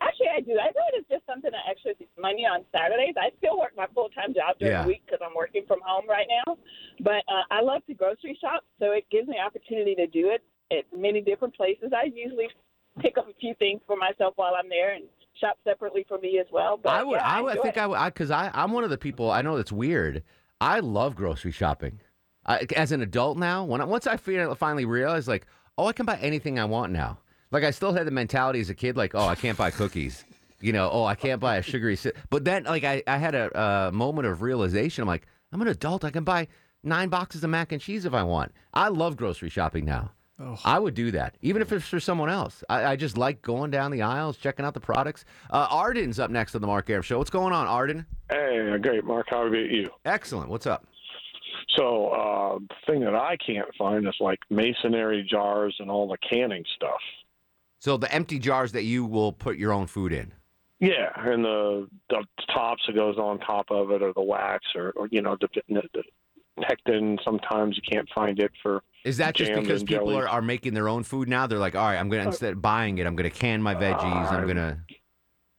[0.00, 0.52] Actually, I do.
[0.60, 3.14] I do it as just something actually makes money on Saturdays.
[3.16, 4.82] I still work my full time job during Yeah.
[4.82, 6.56] the week because I'm working from home right now.
[7.00, 10.44] But uh, I love to grocery shop, so it gives me opportunity to do it
[10.70, 11.92] at many different places.
[11.96, 12.48] I usually
[13.00, 15.04] pick up a few things for myself while I'm there and
[15.40, 16.76] shop separately for me as well.
[16.82, 17.16] But I would.
[17.16, 17.80] yeah, I, would, I think it.
[17.80, 19.30] I would because I, I'm one of the people.
[19.30, 20.22] I know that's weird.
[20.60, 22.00] I love grocery shopping.
[22.44, 25.46] I, as an adult now, when I, once I finally realized, like,
[25.78, 27.18] oh, I can buy anything I want now.
[27.50, 30.24] Like I still had the mentality as a kid, like, oh, I can't buy cookies.
[30.60, 31.96] You know, oh, I can't buy a sugary.
[31.96, 32.12] Si-.
[32.30, 35.02] But then, like, I, I had a, a moment of realization.
[35.02, 36.04] I'm like, I'm an adult.
[36.04, 36.48] I can buy
[36.82, 38.52] nine boxes of mac and cheese if I want.
[38.72, 40.12] I love grocery shopping now.
[40.38, 40.58] Oh.
[40.64, 42.62] I would do that, even if it's for someone else.
[42.68, 45.24] I, I just like going down the aisles, checking out the products.
[45.50, 47.16] Uh, Arden's up next on the Mark Arum Show.
[47.16, 48.04] What's going on, Arden?
[48.30, 49.26] Hey, great, Mark.
[49.30, 49.88] How about you?
[50.04, 50.50] Excellent.
[50.50, 50.86] What's up?
[51.78, 56.18] So, uh, the thing that I can't find is like masonry jars and all the
[56.28, 57.00] canning stuff.
[57.78, 60.32] So the empty jars that you will put your own food in.
[60.80, 64.90] Yeah, and the the tops that goes on top of it, or the wax, or,
[64.96, 66.02] or you know, the, the, the
[66.62, 67.18] pectin.
[67.24, 68.82] Sometimes you can't find it for.
[69.04, 71.46] Is that just because people are, are making their own food now?
[71.46, 74.02] They're like, all right, I'm gonna instead of buying it, I'm gonna can my veggies.
[74.02, 74.78] I'm Uh, gonna.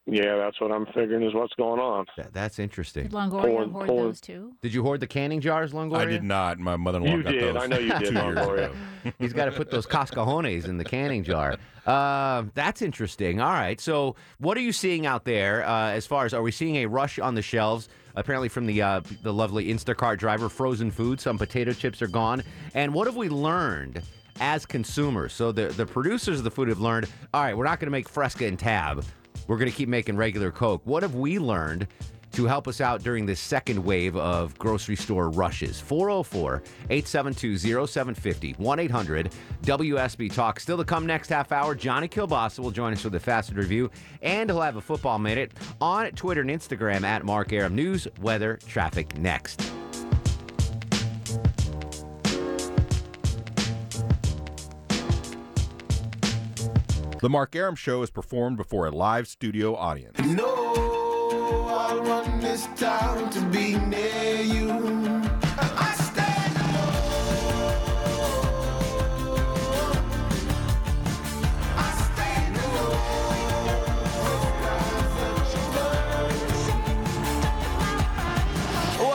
[0.10, 2.06] Yeah, that's what I'm figuring is what's going on.
[2.16, 3.04] That, that's interesting.
[3.04, 4.54] Did Longoria Corn- hoard corn- those too?
[4.62, 5.98] Did you hoard the canning jars, Longoria?
[5.98, 6.60] I did not.
[6.60, 7.56] My mother-in-law You got did.
[7.56, 7.64] those.
[7.64, 8.74] I know you did, Longoria.
[9.20, 11.58] He's got to put those cascajones in the canning jar.
[11.88, 13.40] Uh, that's interesting.
[13.40, 13.80] All right.
[13.80, 16.86] So, what are you seeing out there uh, as far as are we seeing a
[16.86, 17.88] rush on the shelves?
[18.16, 21.22] Apparently, from the uh, the lovely Instacart driver, frozen food.
[21.22, 22.44] Some potato chips are gone.
[22.74, 24.02] And what have we learned
[24.42, 25.32] as consumers?
[25.32, 27.08] So the the producers of the food have learned.
[27.34, 29.06] All right, we're not going to make Fresca and Tab.
[29.48, 30.82] We're going to keep making regular Coke.
[30.86, 31.88] What have we learned?
[32.34, 35.80] to help us out during this second wave of grocery store rushes.
[35.80, 39.34] 404 872 0750 1 800
[39.64, 40.60] WSB Talk.
[40.60, 43.90] Still to come next half hour, Johnny Kilbasa will join us with a fast review,
[44.22, 47.74] and he'll have a football minute on Twitter and Instagram at Mark Arum.
[47.74, 49.72] News, weather, traffic next.
[57.20, 60.20] The Mark Arum Show is performed before a live studio audience.
[60.20, 60.68] No
[62.08, 65.18] want this town to be near you.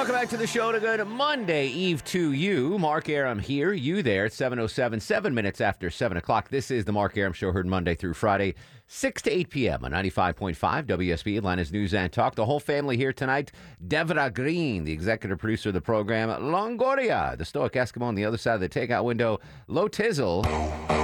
[0.02, 2.76] Welcome back to the show to good Monday Eve to you.
[2.76, 6.48] Mark Arum here, you there at 707, seven minutes after 7 o'clock.
[6.48, 8.56] This is the Mark Arum Show, heard Monday through Friday,
[8.88, 9.84] 6 to 8 p.m.
[9.84, 12.34] on 95.5 WSB, Atlanta's News and Talk.
[12.34, 13.52] The whole family here tonight.
[13.86, 16.30] Devra Green, the executive producer of the program.
[16.30, 19.38] Longoria, the stoic Eskimo on the other side of the takeout window.
[19.68, 21.01] Low Tizzle.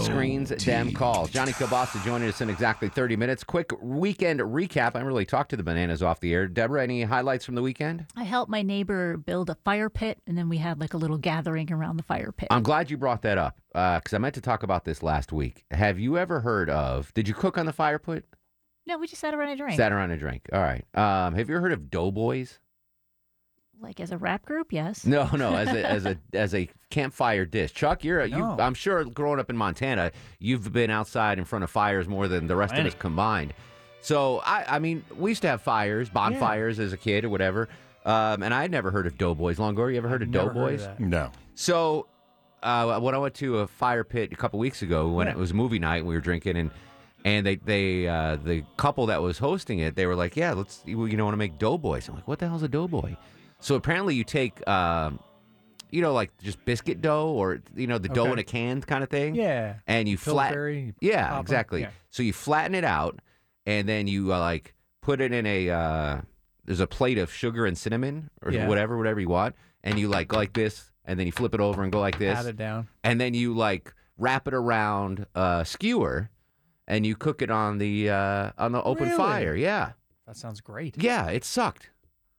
[0.00, 1.30] Screens, damn calls.
[1.30, 3.44] Johnny Kilbasa joining us in exactly 30 minutes.
[3.44, 4.96] Quick weekend recap.
[4.96, 6.46] I really talked to the bananas off the air.
[6.46, 8.06] Deborah, any highlights from the weekend?
[8.16, 11.18] I helped my neighbor build a fire pit, and then we had like a little
[11.18, 12.48] gathering around the fire pit.
[12.50, 15.64] I'm glad you brought that up because I meant to talk about this last week.
[15.70, 17.12] Have you ever heard of?
[17.14, 18.24] Did you cook on the fire pit?
[18.86, 19.76] no, we just sat around and drank.
[19.76, 20.48] Sat around and drank.
[20.52, 20.84] All right.
[20.94, 22.58] Um, have you ever heard of Doughboys?
[23.80, 25.06] Like as a rap group, yes.
[25.06, 25.54] No, no.
[25.54, 27.72] As a as a as a campfire dish.
[27.72, 28.42] Chuck, you're a, you.
[28.44, 30.10] I'm sure growing up in Montana,
[30.40, 33.54] you've been outside in front of fires more than the rest of us combined.
[34.00, 37.68] So I I mean, we used to have fires, bonfires as a kid or whatever.
[38.04, 39.58] Um, and I had never heard of Doughboys.
[39.58, 40.98] Long Longoria, you ever heard of never heard of Doughboys?
[40.98, 41.30] No.
[41.54, 42.06] So,
[42.62, 45.34] uh, when I went to a fire pit a couple weeks ago, when Yeah.
[45.34, 46.70] it was movie night, and we were drinking, and
[47.24, 50.82] and they they uh, the couple that was hosting it, they were like, "Yeah, let's
[50.86, 53.16] you know want to make doughboys." I'm like, "What the hell's a doughboy?"
[53.60, 54.66] So apparently, you take.
[54.68, 55.20] Um,
[55.90, 58.32] you know, like just biscuit dough, or you know, the dough Okay.
[58.32, 59.34] in a can kind of thing.
[59.34, 59.76] Yeah.
[59.86, 60.48] and you flat.
[60.50, 61.40] Pillsbury, you Yeah, pop 'em.
[61.40, 61.80] exactly.
[61.80, 61.90] Yeah.
[62.10, 63.20] So you flatten it out,
[63.64, 65.70] and then you uh, like put it in a.
[65.70, 66.20] Uh,
[66.66, 68.68] there's a plate of sugar and cinnamon, or Yeah.
[68.68, 71.60] whatever, whatever you want, and you like go like this, and then you flip it
[71.60, 72.88] over and go like this Pat it down.
[73.02, 76.28] and then you like wrap it around a skewer
[76.86, 79.16] and you cook it on the uh, on the open Really?
[79.16, 79.54] fire.
[79.54, 79.92] Yeah,
[80.26, 81.02] That sounds great.
[81.02, 81.88] yeah, it sucked.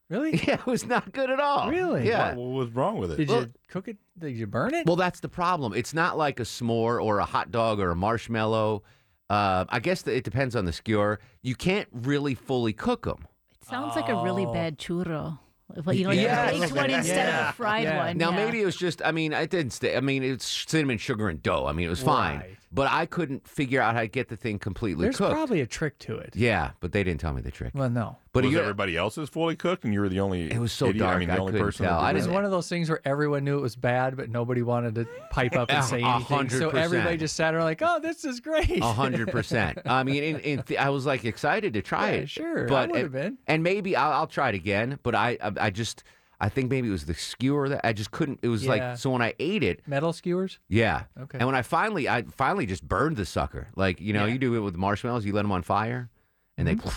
[0.10, 0.32] Really?
[0.48, 1.70] Yeah, it was not good at all.
[1.70, 2.08] Really?
[2.08, 2.30] Yeah.
[2.36, 3.18] What, what was wrong with it?
[3.18, 3.98] Did Well- you cook it?
[4.18, 4.86] Did you burn it?
[4.88, 5.74] Well, that's the problem.
[5.74, 8.84] It's not like a s'more or a hot dog or a marshmallow.
[9.30, 11.20] Uh, I guess that it depends on the skewer.
[11.44, 13.28] You can't really fully cook them.
[13.62, 14.52] It sounds like a really Oh.
[14.54, 15.38] bad churro.
[15.86, 16.96] Well, you know, Yeah, you a baked little one bit.
[16.98, 17.50] instead of Yeah.
[17.50, 18.06] a fried Yeah.
[18.08, 18.18] one.
[18.18, 18.36] Now yeah.
[18.46, 19.04] maybe it was just.
[19.06, 19.96] I mean, it didn't stay.
[19.96, 21.68] I mean, it's cinnamon, sugar, and dough.
[21.68, 22.40] I mean, it was fine.
[22.40, 22.58] Right.
[22.72, 25.18] But I couldn't figure out how to get the thing completely cooked.
[25.18, 25.36] There's cooked.
[25.36, 26.36] probably a trick to it.
[26.36, 27.72] yeah, but they didn't tell me the trick.
[27.74, 28.18] Well, no.
[28.32, 30.52] But was you, everybody else's fully cooked, and you were the only?
[30.52, 31.04] It was so idiot?
[31.08, 31.88] I mean, the I only couldn't person.
[31.88, 31.98] tell.
[32.00, 34.62] I It was one of those things where everyone knew it was bad, but nobody
[34.62, 36.22] wanted to pipe up and say anything.
[36.38, 39.80] hundred So everybody just sat around like, "Oh, this is great." A hundred percent.
[39.88, 42.30] I mean, in, in th- I was like excited to try Yeah, it.
[42.30, 43.38] sure, I but would and, have been.
[43.48, 45.00] and maybe I'll, I'll try it again.
[45.02, 46.04] But I, I, I just,
[46.42, 48.40] I think maybe it was the skewer that I just couldn't.
[48.42, 48.70] It was Yeah.
[48.70, 50.60] like so when I ate it, Metal skewers.
[50.70, 51.04] yeah.
[51.20, 51.38] Okay.
[51.38, 53.68] And when I finally, I finally just burned the sucker.
[53.76, 54.34] Like you know, Yeah.
[54.34, 55.26] you do it with marshmallows.
[55.26, 56.10] You let them on fire,
[56.58, 56.90] and they, Mm-hmm.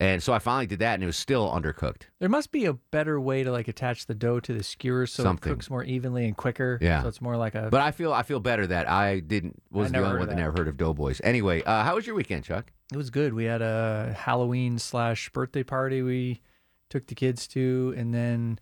[0.00, 2.02] and so I finally did that, and it was still undercooked.
[2.18, 5.22] There must be a better way to like attach the dough to the skewer so
[5.22, 5.52] Something.
[5.52, 6.78] it cooks more evenly and quicker.
[6.82, 7.00] Yeah.
[7.02, 7.68] So it's more like a.
[7.70, 10.36] But I feel, I feel better that I didn't was the never only one that.
[10.36, 11.20] never heard of Doughboys.
[11.24, 12.72] Anyway, uh, how was your weekend, Chuck?
[12.92, 13.32] It was good.
[13.32, 16.42] We had a Halloween slash birthday party we
[16.90, 18.58] took the kids to, and then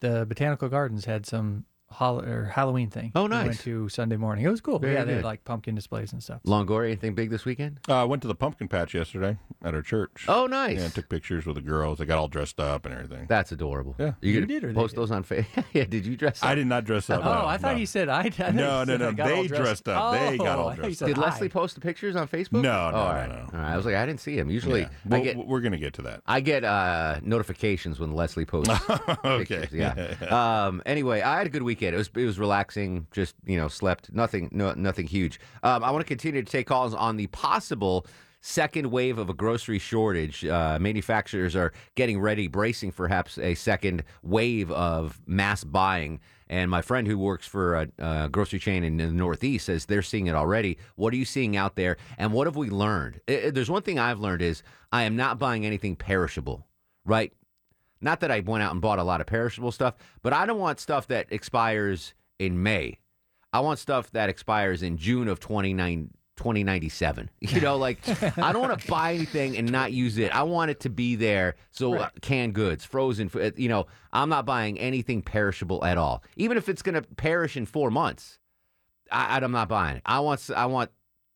[0.00, 3.12] the botanical gardens had some hol- or Halloween thing.
[3.14, 3.46] Oh, We nice.
[3.46, 4.44] went to Sunday morning.
[4.44, 4.78] It was cool.
[4.78, 5.16] Very yeah, they good.
[5.16, 6.40] had like pumpkin displays and stuff.
[6.46, 7.80] Longoria, anything big this weekend?
[7.88, 10.24] Uh, I went to the pumpkin patch yesterday at our church.
[10.28, 10.78] Oh, nice.
[10.78, 11.98] Yeah, took pictures with the girls.
[11.98, 13.26] They got all dressed up and everything.
[13.28, 13.94] That's adorable.
[13.98, 14.12] Yeah.
[14.20, 15.00] you, You gonna did or they post did?
[15.00, 15.64] those on Facebook?
[15.72, 16.48] yeah, did you dress up?
[16.48, 17.20] I did not dress up.
[17.24, 17.78] Oh, no, I thought no.
[17.80, 18.20] you said I.
[18.24, 19.08] I thought you No, no, no.
[19.08, 20.12] I They dressed- dressed up.
[20.14, 21.08] They got all Oh, I thought you dressed up.
[21.08, 21.22] Did I.
[21.22, 22.62] Leslie post the pictures on Facebook?
[22.62, 23.34] No, no, oh, all no, no.
[23.52, 23.72] All right.
[23.72, 24.50] I was like, I didn't see him.
[24.50, 24.88] Usually, Yeah.
[25.16, 26.22] I get we're gonna get to that.
[26.26, 28.72] I get uh, notifications when Leslie posts.
[29.24, 29.68] okay.
[29.72, 30.66] Yeah.
[30.66, 31.83] um, anyway, I had a good weekend.
[31.92, 33.06] It was it was relaxing.
[33.12, 34.12] Just you know, slept.
[34.12, 34.48] Nothing.
[34.52, 35.38] No, nothing huge.
[35.62, 38.06] Um, I want to continue to take calls on the possible.
[38.46, 40.44] Second wave of a grocery shortage.
[40.44, 46.20] Uh, manufacturers are getting ready, bracing for perhaps a second wave of mass buying.
[46.50, 50.02] And my friend who works for a, a grocery chain in the Northeast says they're
[50.02, 50.76] seeing it already.
[50.96, 51.96] What are you seeing out there?
[52.18, 53.18] And what have we learned?
[53.26, 56.66] I- I- there's one thing I've learned is I am not buying anything perishable,
[57.06, 57.32] right?
[58.04, 60.58] Not that I went out and bought a lot of perishable stuff, but I don't
[60.58, 62.98] want stuff that expires in May.
[63.50, 67.30] I want stuff that expires in June of 29 2097.
[67.40, 67.98] You know, like
[68.38, 70.34] I don't want to buy anything and not use it.
[70.34, 71.54] I want it to be there.
[71.70, 76.22] So uh, canned goods, frozen, you know, I'm not buying anything perishable at all.
[76.36, 78.38] Even if it's going to perish in 4 months.
[79.10, 79.96] I, I'm not buying.
[79.98, 80.02] it.
[80.04, 80.90] I want I want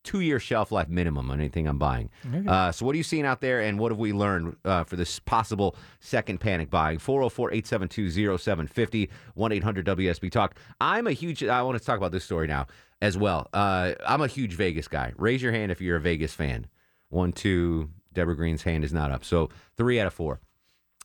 [0.09, 2.09] 2 year shelf life minimum on anything I'm buying.
[2.47, 4.95] Uh, so what are you seeing out there and what have we learned uh, for
[4.95, 6.97] this possible second panic buying?
[6.99, 10.55] 404-872-0750 1-800-WSB Talk.
[10.81, 12.67] I'm a huge I want to talk about this story now
[13.01, 13.47] as well.
[13.53, 15.13] Uh, I'm a huge Vegas guy.
[15.17, 16.67] Raise your hand if you're a Vegas fan.
[17.09, 19.23] One, two, Deborah Green's hand is not up.
[19.23, 20.39] So three out of four.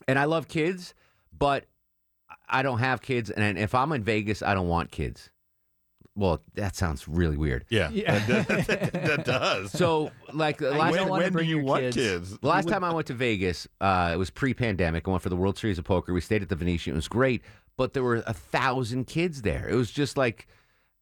[0.09, 0.95] and I love kids,
[1.37, 1.65] but
[2.49, 3.31] I don't have kids.
[3.31, 5.31] And if I'm in Vegas, I don't want kids.
[6.17, 7.65] Well, that sounds really weird.
[7.69, 8.19] Yeah, Yeah.
[8.27, 9.73] That, that- that does.
[9.73, 11.97] So, like the last don't when, wanna when do bring you your want kids.
[11.97, 12.39] kids?
[12.39, 15.09] The last time I went to Vegas, uh, it was pre-pandemic.
[15.09, 16.13] I went for the World Series of Poker.
[16.15, 16.93] We stayed at the Venetian.
[16.93, 17.43] It was great,
[17.77, 19.69] but there were a thousand kids there.
[19.69, 20.47] It was just like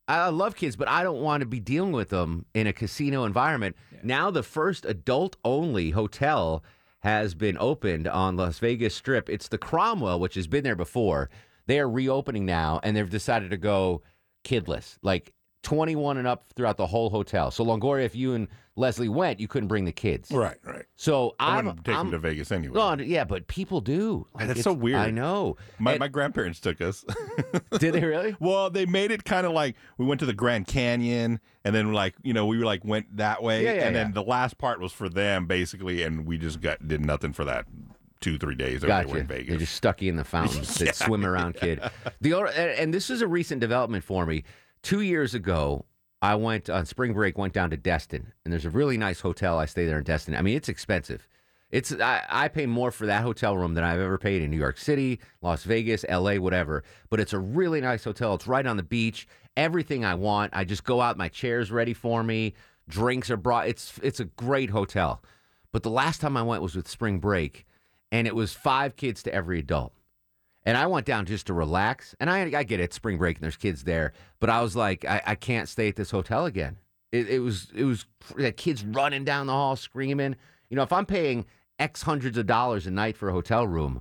[0.08, 3.24] I love kids, but I don't want to be dealing with them in a casino
[3.24, 3.76] environment.
[4.02, 6.64] Now, the first adult-only hotel
[7.00, 9.28] has been opened on Las Vegas Strip.
[9.30, 11.30] It's the Cromwell, which has been there before.
[11.66, 14.02] They are reopening now, and they've decided to go
[14.44, 17.50] kidless, like 21 and up throughout the whole hotel.
[17.50, 20.30] So Longoria, if you and Leslie went, you couldn't bring the kids.
[20.32, 20.86] Right, right.
[20.96, 22.74] So I I'm, wouldn't take I'm them to Vegas anyway.
[22.74, 24.26] no, yeah, but people do.
[24.34, 24.96] Like, That's so weird.
[24.98, 25.56] I know.
[25.78, 27.04] My, And- my grandparents took us.
[27.78, 28.34] Did they really?
[28.40, 31.92] Well, they made it kind of like we went to the Grand Canyon, and then
[31.92, 34.80] like you know we like went that way, Yeah, yeah, and then the last part
[34.80, 37.66] was for them basically, and we just got did nothing for that
[38.22, 39.16] two three days that they were Gotcha.
[39.20, 39.58] in They Vegas.
[39.58, 40.74] just stuck you in the fountains.
[40.78, 41.80] That swim around, kid.
[42.22, 44.44] The other- and this is a recent development for me.
[44.82, 45.84] Two years ago,
[46.22, 47.36] I went on spring break.
[47.36, 49.58] Went down to Destin, and there's a really nice hotel.
[49.58, 50.34] I stay there in Destin.
[50.34, 51.28] I mean, it's expensive.
[51.70, 54.58] It's I, I pay more for that hotel room than I've ever paid in New
[54.58, 56.84] York City, Las Vegas, L.A., whatever.
[57.10, 58.34] But it's a really nice hotel.
[58.34, 59.26] It's right on the beach.
[59.56, 60.52] Everything I want.
[60.54, 61.16] I just go out.
[61.16, 62.54] My chair's ready for me.
[62.88, 63.68] Drinks are brought.
[63.68, 65.22] It's it's a great hotel.
[65.72, 67.64] But the last time I went was with spring break,
[68.12, 69.92] and it was five kids to every adult.
[70.64, 72.14] And I went down just to relax.
[72.20, 74.12] And I, I get it, spring break, and there's kids there.
[74.38, 76.76] But I was like, I, I can't stay at this hotel again.
[77.10, 80.36] It, it was it was the kids running down the hall screaming.
[80.70, 81.46] You know, if I'm paying
[81.80, 84.00] X hundreds of dollars a night for a hotel room,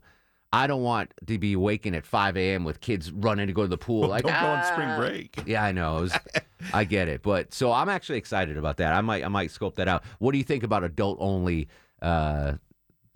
[0.54, 2.64] I don't want to be waking at 5 a.m.
[2.64, 4.08] with kids running to go to the pool.
[4.10, 5.44] like, Don't go on spring "Ah." break.
[5.48, 6.02] Yeah, I know.
[6.02, 6.14] Was-
[6.74, 8.94] I get it, but so I'm actually excited about that.
[8.94, 10.04] I might I might scope that out.
[10.20, 11.70] What do you think about adult only
[12.02, 12.54] uh,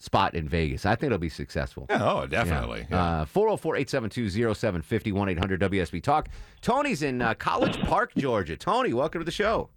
[0.05, 0.85] spot in Vegas?
[0.85, 1.87] I think it'll be successful.
[1.89, 2.87] Yeah, oh, definitely.
[2.89, 3.21] Yeah.
[3.21, 6.29] Uh, 404 872 0750 1 800 WSB Talk.
[6.61, 8.55] Tony's in uh, College Park, Georgia.
[8.55, 9.69] Tony, welcome to the show.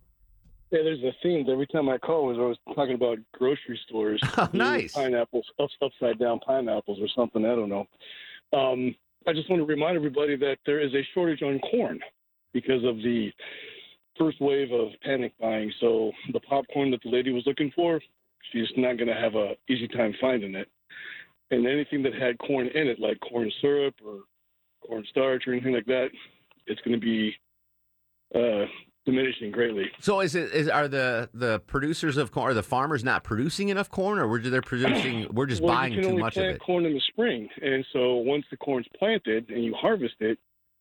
[0.71, 1.47] Yeah, there's a theme.
[1.51, 4.23] Every time I call was I was talking about grocery stores.
[4.39, 4.93] Oh, nice.
[4.93, 7.45] Pineapples, ups, upside down pineapples or something.
[7.45, 7.87] I don't know.
[8.53, 8.95] Um,
[9.27, 11.99] I just want to remind everybody that there is a shortage on corn
[12.53, 13.31] because of the
[14.19, 15.73] first wave of panic buying.
[15.81, 18.01] So the popcorn that the lady was looking for,
[18.53, 20.69] she's not going to have a easy time finding it.
[21.51, 24.21] And anything that had corn in it, like corn syrup or
[24.87, 26.09] corn starch or anything like that,
[26.67, 27.35] it's going to be
[28.35, 28.67] uh,
[29.07, 29.87] diminishing greatly.
[30.01, 33.71] So is it is are the the producers of corn or the farmers not producing
[33.71, 36.37] enough corn or we're they're producing we're just well, buying you can too only much
[36.37, 36.61] of it?
[36.61, 40.39] corn in the spring, and so once the corn's planted and you harvest it,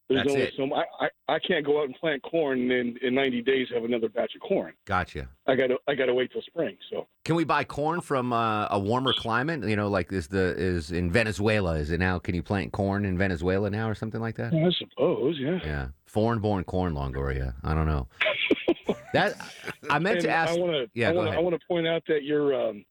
[0.09, 0.53] there's That's only it.
[0.55, 3.67] so I, I I can't go out and plant corn and then in 90 days
[3.73, 4.73] have another batch of corn.
[4.85, 5.27] Gotcha.
[5.47, 6.77] I got to I got to wait till spring.
[6.89, 9.67] So Can we buy corn from uh, a warmer climate?
[9.67, 11.75] You know, like is the is in Venezuela?
[11.75, 12.19] Is it now?
[12.19, 14.53] Can you plant corn in Venezuela now or something like that?
[14.53, 15.59] I suppose, yeah.
[15.63, 17.55] Yeah, foreign-born corn, Longoria.
[17.63, 18.07] I don't know.
[19.13, 19.35] That
[19.89, 20.51] I meant to ask.
[20.51, 21.39] I want to yeah, I want ahead.
[21.39, 22.83] I want to point out that your um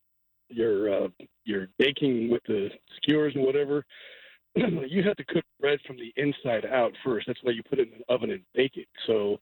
[0.49, 1.09] your uh,
[1.45, 3.85] your baking with the skewers and whatever.
[4.89, 7.27] you have to cook bread from the inside out first.
[7.27, 8.89] That's why you put it in the oven and bake it.
[9.07, 9.39] So,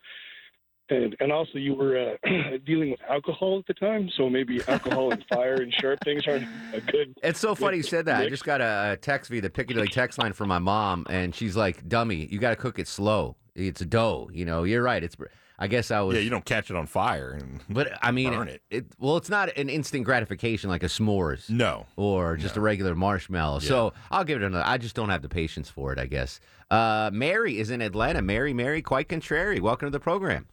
[0.91, 5.13] and and also you were uh, dealing with alcohol at the time, so maybe alcohol
[5.13, 7.15] and fire and sharp things aren't a good.
[7.23, 8.23] It's so funny you said that.
[8.23, 11.35] I just got a, a text via the Piccadilly text line from my mom, and
[11.35, 13.37] she's like, "Dummy, you got to cook it slow.
[13.55, 14.31] It's dough.
[14.33, 15.03] You know, you're right.
[15.03, 15.17] It's.
[15.59, 16.17] I guess I was.
[16.17, 18.63] yeah, you don't catch it on fire and But I mean, burn it.
[18.71, 18.87] it.
[18.99, 21.49] Well, it's not an instant gratification like a s'mores.
[21.49, 21.87] No.
[21.97, 23.61] Or just a regular marshmallow.
[23.61, 24.65] So I'll give it another.
[24.67, 25.99] I just don't have the patience for it.
[26.01, 26.41] I guess.
[26.71, 28.21] Uh, Mary is in Atlanta.
[28.21, 29.61] Mary, Mary, quite contrary.
[29.61, 30.49] Welcome to the program.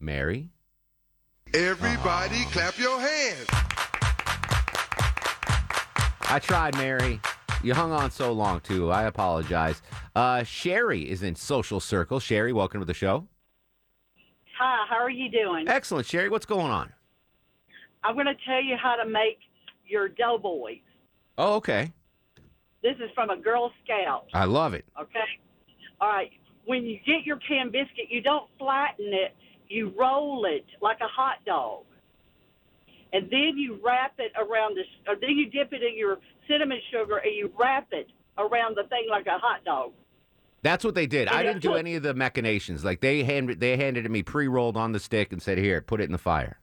[0.00, 0.50] Mary.
[1.54, 3.46] Everybody clap your hands.
[6.28, 7.20] I tried, Mary.
[7.62, 8.90] You hung on so long too.
[8.90, 9.82] I apologize.
[10.14, 12.20] Uh, Sherry is in Social Circle.
[12.20, 13.26] Sherry, welcome to the show.
[14.58, 15.68] Hi, how are you doing?
[15.68, 16.28] Excellent, Sherry.
[16.28, 16.92] What's going on?
[18.04, 19.38] I'm going to tell you how to make
[19.86, 20.78] your doughboys.
[21.38, 21.92] Oh, okay.
[22.82, 24.26] This is from a Girl Scout.
[24.32, 24.84] I love it.
[25.00, 25.18] Okay.
[26.00, 26.30] All right.
[26.66, 29.34] When you get your pan biscuit, you don't flatten it.
[29.68, 31.82] You roll it like a hot dog,
[33.12, 34.86] and then you wrap it around this.
[35.08, 36.18] Or then you dip it in your
[36.48, 39.92] cinnamon sugar and you wrap it around the thing like a hot dog.
[40.62, 41.28] That's what they did.
[41.28, 42.84] I didn't do any of the machinations.
[42.84, 46.00] Like they handed they handed it me pre-rolled on the stick and said, "Here, put
[46.00, 46.58] it in the fire."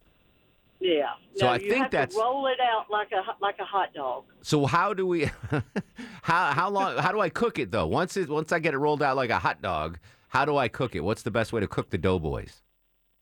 [0.79, 1.11] Yeah.
[1.35, 4.25] So no, I think that's- roll it out like a like a hot dog.
[4.41, 5.31] So how do we?
[6.21, 6.97] how how long?
[6.97, 7.87] How do I cook it though?
[7.87, 10.67] Once it once I get it rolled out like a hot dog, how do I
[10.67, 10.99] cook it?
[10.99, 12.61] What's the best way to cook the doughboys?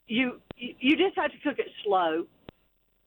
[0.07, 2.25] You you just have to cook it slow.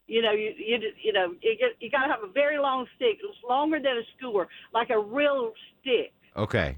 [0.06, 2.86] You know, you you you know, you, get, you got to have a very long
[2.96, 3.18] stick.
[3.22, 6.12] It's longer than a skewer, like a real stick.
[6.36, 6.76] Okay.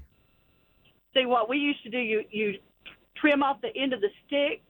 [1.13, 1.97] See what we used to do?
[1.97, 2.59] You you
[3.15, 4.61] trim off the end of the stick,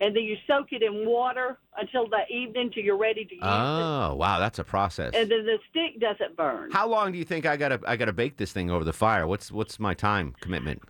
[0.00, 3.42] and then you soak it in water until the evening till you're ready to use
[3.44, 5.12] Oh, wow, that's a process.
[5.14, 6.70] and then the stick doesn't burn.
[6.70, 9.26] How long do you think I gotta I gotta bake this thing over the fire?
[9.26, 10.82] What's what's my time commitment?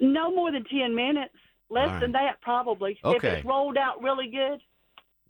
[0.00, 1.34] No more than ten minutes.
[1.68, 2.98] Less All than that, probably.
[3.04, 3.28] Okay.
[3.28, 4.60] If it's rolled out really good.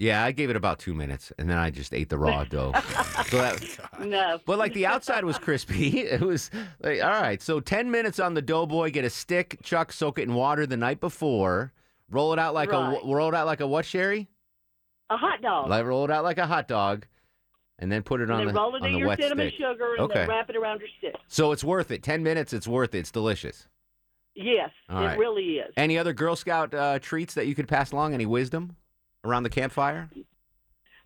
[0.01, 2.73] Yeah, I gave it about two minutes, and then I just ate the raw dough.
[3.29, 3.63] so that,
[4.01, 4.41] No.
[4.47, 6.01] but like the outside was crispy.
[6.01, 6.51] It was
[6.83, 7.41] like, all right.
[7.43, 8.93] So ten minutes on the doughboy.
[8.93, 11.75] Get a stick, chuck, soak it in water the night before.
[12.11, 12.99] Roll it out like Right.
[13.03, 14.29] a roll it out like a what, Sherry?
[15.11, 15.69] A hot dog.
[15.69, 17.07] Like roll it out like a hot dog,
[17.79, 19.21] and then put it and on then the roll it on in the your wet
[19.21, 19.59] cinnamon stick.
[19.61, 20.21] sugar and Okay.
[20.21, 21.15] then wrap it around your stick.
[21.29, 22.03] So it's worth it.
[22.03, 22.55] Ten minutes.
[22.55, 23.01] It's worth it.
[23.01, 23.69] It's delicious.
[24.35, 25.19] Yes, All it right.
[25.19, 25.75] really is.
[25.77, 28.15] Any other Girl Scout uh, treats that you could pass along?
[28.15, 28.77] Any wisdom
[29.25, 30.11] around the campfire?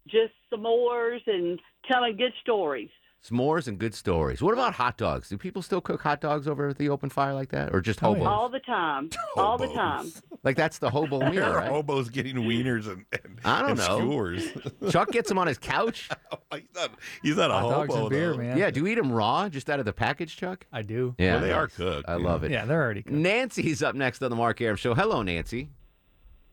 [0.06, 1.58] Just s'mores and
[1.90, 2.90] telling good stories.
[3.26, 4.42] S'mores and good stories.
[4.42, 5.30] What about hot dogs?
[5.30, 8.02] Do people still cook hot dogs over at the open fire like that, or just
[8.04, 8.26] Oh, hobos?
[8.26, 9.08] All the time.
[9.38, 10.12] All the time.
[10.42, 11.70] Like that's the hobo meal, There are right?
[11.70, 13.98] hobos getting wieners and, and I don't and know.
[13.98, 14.46] skewers.
[14.90, 16.10] Chuck gets them on his couch.
[16.52, 16.90] Oh, he's not,
[17.22, 18.00] he's not a Hot dogs hobo.
[18.02, 18.36] and beer, though.
[18.38, 18.58] man.
[18.58, 20.66] Yeah, do you eat them raw, just out of the package, Chuck?
[20.72, 21.14] I do.
[21.18, 22.22] Yeah, Well, they are cooked, I yeah.
[22.24, 22.50] love it.
[22.52, 23.16] Yeah, they're already cooked.
[23.16, 24.94] Nancy's up next on the Mark Arum Show.
[24.94, 25.70] Hello, Nancy.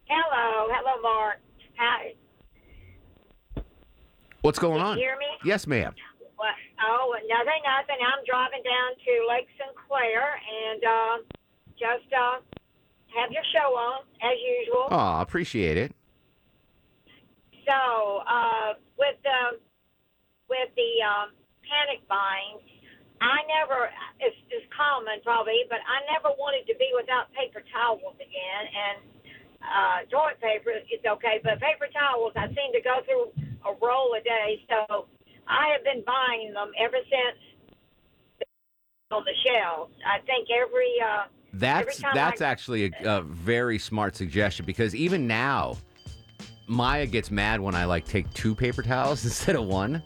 [0.08, 1.38] Hello, hello, Mark.
[1.82, 2.14] Hi.
[4.42, 4.98] What's going Can on?
[5.02, 5.26] you hear me?
[5.44, 5.96] Yes, ma'am.
[6.38, 6.54] What?
[6.78, 7.98] Oh, nothing, nothing.
[8.06, 11.16] I'm driving down to Lake Sinclair and uh,
[11.74, 12.38] just uh,
[13.18, 14.94] have your show on as usual.
[14.94, 15.90] Oh, appreciate it.
[17.66, 19.58] So uh, with the
[20.54, 21.34] with the um,
[21.66, 22.62] panic buying,
[23.26, 23.90] I never
[24.22, 28.64] it's, it's common probably, but I never wanted to be without paper towels again.
[28.70, 28.98] And
[29.62, 33.32] uh, toilet paper is okay, but paper towels I seem to go through
[33.66, 34.62] a roll a day.
[34.70, 35.06] So
[35.48, 38.48] I have been buying them ever since
[39.12, 39.94] on the shelves.
[40.06, 45.28] I think every uh, That's that's I, actually a, a very smart suggestion because even
[45.28, 45.78] now,
[46.68, 50.02] Maya gets mad when I like take two paper towels instead of one.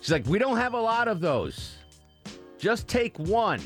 [0.00, 1.76] She's like, "We don't have a lot of those.
[2.58, 3.60] Just take one."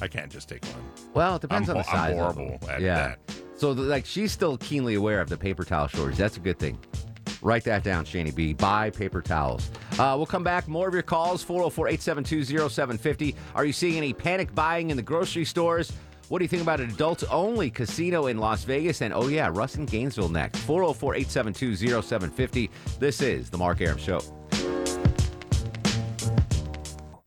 [0.00, 0.84] I can't just take one.
[1.14, 2.12] Well, it depends I'm on the ho- I'm size.
[2.12, 2.70] of horrible them.
[2.70, 2.94] at yeah.
[2.94, 3.23] that.
[3.56, 6.16] So like she's still keenly aware of the paper towel shortage.
[6.16, 6.78] That's a good thing.
[7.42, 8.54] Write that down, Shani B.
[8.54, 9.70] Buy paper towels.
[9.98, 10.66] Uh, we'll come back.
[10.66, 13.36] More of your calls 404 872 0750.
[13.54, 15.92] Are you seeing any panic buying in the grocery stores?
[16.28, 19.02] What do you think about an adults only casino in Las Vegas?
[19.02, 20.58] And oh, yeah, Russ in Gainesville next.
[20.60, 22.70] 404 872 0750.
[22.98, 24.20] This is The Mark Arum Show.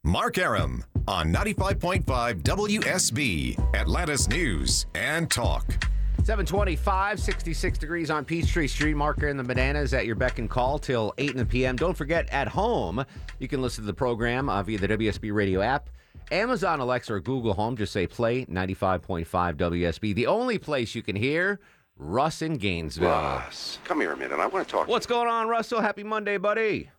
[0.03, 5.87] Mark Arum on 95.5 WSB, Atlanta's News and Talk.
[6.27, 8.95] 725, 66 degrees on Peachtree Street.
[8.95, 11.77] Marker and the Bananas at your beck and call till 8 in the p.m.
[11.77, 13.05] Don't forget, at home,
[13.39, 15.89] you can listen to the program uh, via the WSB radio app.
[16.29, 20.13] Amazon, Alexa, or Google Home, just say play 95.5 WSB.
[20.13, 21.61] The only place you can hear
[21.95, 23.07] Russ in Gainesville.
[23.07, 24.37] Russ, come here a minute.
[24.37, 24.89] I want to talk.
[24.89, 25.79] What's going on, Russell?
[25.79, 26.91] Happy Monday, buddy.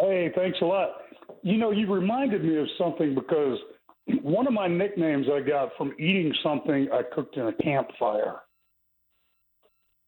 [0.00, 0.96] Hey, thanks a lot.
[1.44, 3.56] You know, you reminded me of something because
[4.22, 8.40] one of my nicknames I got from eating something I cooked in a campfire.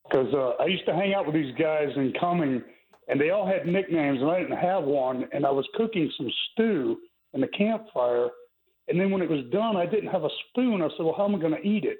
[0.08, 2.62] Because uh, I used to hang out with these guys in Cumming,
[3.08, 5.24] and they all had nicknames, and I didn't have one.
[5.32, 6.98] And I was cooking some stew
[7.34, 8.28] in the campfire,
[8.88, 10.82] and then when it was done, I didn't have a spoon.
[10.82, 11.98] I said, "Well, how am I going to eat it?"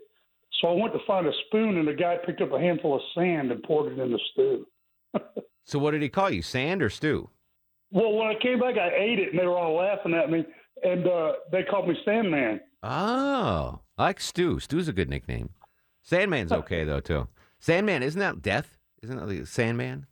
[0.60, 3.02] So I went to find a spoon, and the guy picked up a handful of
[3.14, 4.66] sand and poured it in the stew.
[5.68, 6.42] So, what did he call you?
[6.42, 7.28] Sand or stew?
[7.90, 10.44] Well, when I came back, I ate it, and they were all laughing at me,
[10.84, 12.60] and uh, they called me Sandman.
[12.84, 14.60] Oh, I like Stew.
[14.60, 15.50] Stu's a good nickname.
[16.02, 17.26] Sandman's okay, though, too.
[17.58, 18.78] Sandman, isn't that death?
[19.02, 20.06] Isn't that like Sandman?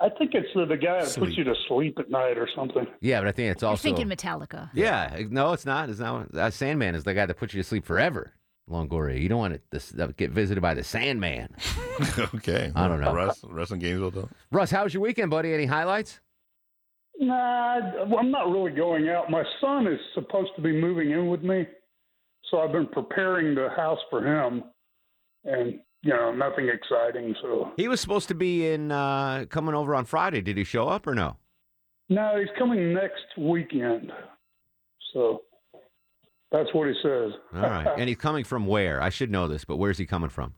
[0.00, 1.26] I think it's the, the guy that Sleep.
[1.26, 2.86] puts you to sleep at night or something.
[3.00, 3.82] Yeah, but I think it's You're also.
[3.82, 4.70] thinking Metallica.
[4.72, 5.90] Yeah, no, it's not.
[5.90, 6.32] It's not.
[6.34, 8.32] Uh, Sandman is the guy that puts you to sleep forever.
[8.70, 11.48] Longoria, you don't want to uh, get visited by the Sandman.
[12.34, 12.70] okay.
[12.74, 13.12] I don't know.
[13.14, 14.28] Russ, Russ in Gainesville, though.
[14.52, 15.52] Russ, how was your weekend, buddy?
[15.54, 16.20] Any highlights?
[17.18, 19.30] Nah, well, I'm not really going out.
[19.30, 21.66] My son is supposed to be moving in with me,
[22.50, 24.62] so I've been preparing the house for him,
[25.44, 27.34] and you know, nothing exciting.
[27.42, 30.40] So He was supposed to be in uh, coming over on Friday.
[30.40, 31.36] Did he show up or no?
[32.08, 34.10] no, he's coming next weekend.
[35.12, 35.42] So
[36.50, 37.32] that's what he says.
[37.54, 39.02] All right, and he's coming from where?
[39.02, 40.54] I should know this, but where's he coming from?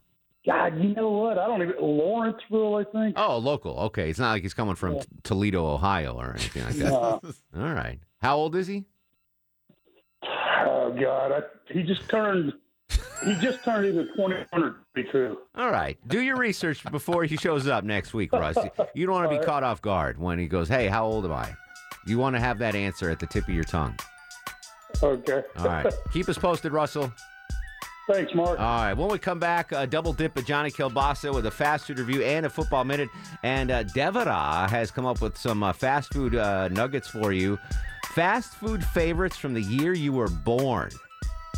[0.47, 1.39] God, you know what?
[1.39, 3.15] I don't even Lawrenceville, I think.
[3.19, 3.79] Oh, local.
[3.81, 5.03] Okay, it's not like he's coming from Yeah.
[5.23, 6.91] Toledo, Ohio, or anything like that.
[6.91, 7.21] No.
[7.57, 7.99] All right.
[8.23, 8.85] How old is he?
[10.23, 11.41] Oh God, I,
[11.73, 12.53] he just turned
[13.25, 15.39] He just turned either 21 or 22.
[15.57, 15.99] All right.
[16.07, 18.57] Do your research before he shows up next week, Russ.
[18.95, 19.47] You don't want to be right.
[19.47, 21.55] caught off guard when he goes, Hey, how old am I?
[22.07, 23.97] You want to have that answer at the tip of your tongue.
[25.03, 25.43] Okay.
[25.59, 25.93] All right.
[26.13, 27.13] Keep us posted, Russell.
[28.11, 28.59] Thanks, Mark.
[28.59, 28.95] All right.
[28.95, 32.23] When we come back, a double dip of Johnny Kilbasa with a fast food review
[32.23, 33.09] and a football minute.
[33.43, 37.59] And uh, Deborah has come up with some uh, fast food uh, nuggets for you.
[38.15, 40.91] Fast food favorites from the year you were born.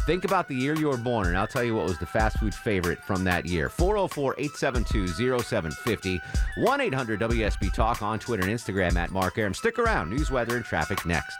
[0.04, 2.38] Think about the year you were born, and I'll tell you what was the fast
[2.38, 3.68] food favorite from that year.
[3.68, 5.06] 404 872
[5.42, 6.20] 0750
[6.56, 9.54] 1 800 WSB Talk on Twitter and Instagram at Mark Arum.
[9.54, 10.10] Stick around.
[10.10, 11.36] News, weather, and traffic next.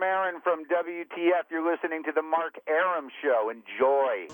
[0.00, 1.50] Marin from WTF.
[1.50, 3.50] You're listening to the Mark Arum Show.
[3.50, 4.28] Enjoy.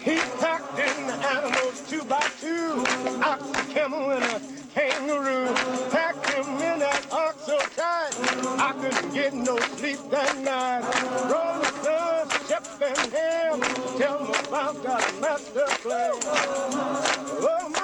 [0.00, 2.84] He packed in the animals two by two,
[3.24, 4.40] ox, a camel, and a
[4.72, 5.52] kangaroo.
[5.90, 8.12] Packed him in that ox so tight,
[8.60, 10.82] I couldn't get no sleep that night.
[11.28, 13.60] Rolling Stones, Shep and Ham,
[13.98, 16.12] tell them about that master plan.
[16.22, 17.75] Oh.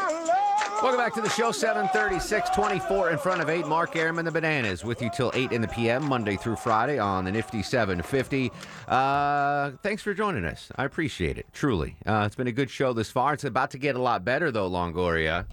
[0.83, 3.69] Welcome back to the show, 736, 24 in front of 8.
[3.69, 6.99] Mark Arum and the Bananas with you till 8 in the p.m., Monday through Friday
[6.99, 8.51] on the Nifty 750.
[8.89, 10.73] Uh, thanks for joining us.
[10.75, 11.95] I appreciate it, truly.
[12.05, 13.35] Uh, it's been a good show this far.
[13.35, 15.47] It's about to get a lot better, though, Longoria.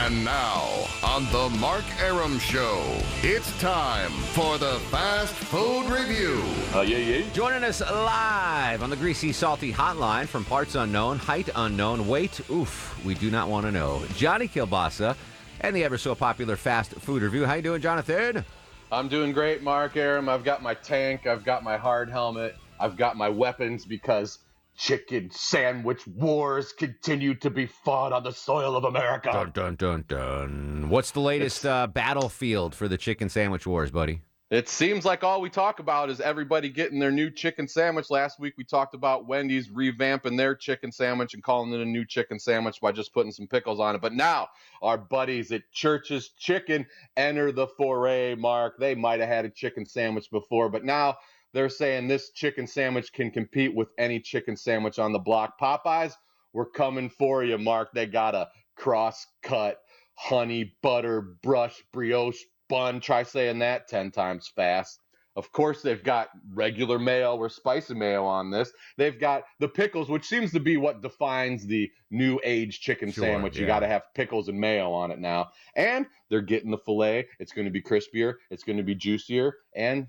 [0.00, 2.82] And now, on the Mark Arum Show,
[3.22, 6.40] it's time for the Fast Food Review.
[6.72, 7.28] Uh, yeah, yeah.
[7.32, 13.04] Joining us live on the Greasy Salty Hotline from parts unknown, height unknown, weight, oof,
[13.04, 14.00] we do not want to know.
[14.14, 15.16] Johnny Kilbasa
[15.62, 17.44] and the ever so popular Fast Food Review.
[17.44, 18.44] How you doing, Jonathan?
[18.92, 20.28] I'm doing great, Mark Arum.
[20.28, 24.38] I've got my tank, I've got my hard helmet, I've got my weapons because
[24.78, 29.30] chicken sandwich wars continue to be fought on the soil of America.
[29.32, 30.88] Dun dun dun dun.
[30.88, 34.22] What's the latest uh, battlefield for the chicken sandwich wars, buddy?
[34.50, 38.08] It seems like all we talk about is everybody getting their new chicken sandwich.
[38.08, 42.06] Last week we talked about Wendy's revamping their chicken sandwich and calling it a new
[42.06, 44.00] chicken sandwich by just putting some pickles on it.
[44.00, 44.48] But now
[44.80, 48.78] our buddies at Church's Chicken enter the foray, Mark.
[48.78, 51.18] They might have had a chicken sandwich before, but now
[51.52, 55.58] they're saying this chicken sandwich can compete with any chicken sandwich on the block.
[55.60, 56.12] Popeyes,
[56.52, 57.90] we're coming for you, Mark.
[57.92, 59.78] They got a cross cut
[60.14, 63.00] honey butter brush brioche bun.
[63.00, 65.00] Try saying that 10 times fast.
[65.36, 68.72] Of course, they've got regular mayo or spicy mayo on this.
[68.96, 73.22] They've got the pickles, which seems to be what defines the new age chicken Sure,
[73.22, 73.56] sandwich.
[73.56, 75.50] You got to have pickles and mayo on it now.
[75.76, 77.28] And they're getting the filet.
[77.38, 80.08] It's going to be crispier, it's going to be juicier, and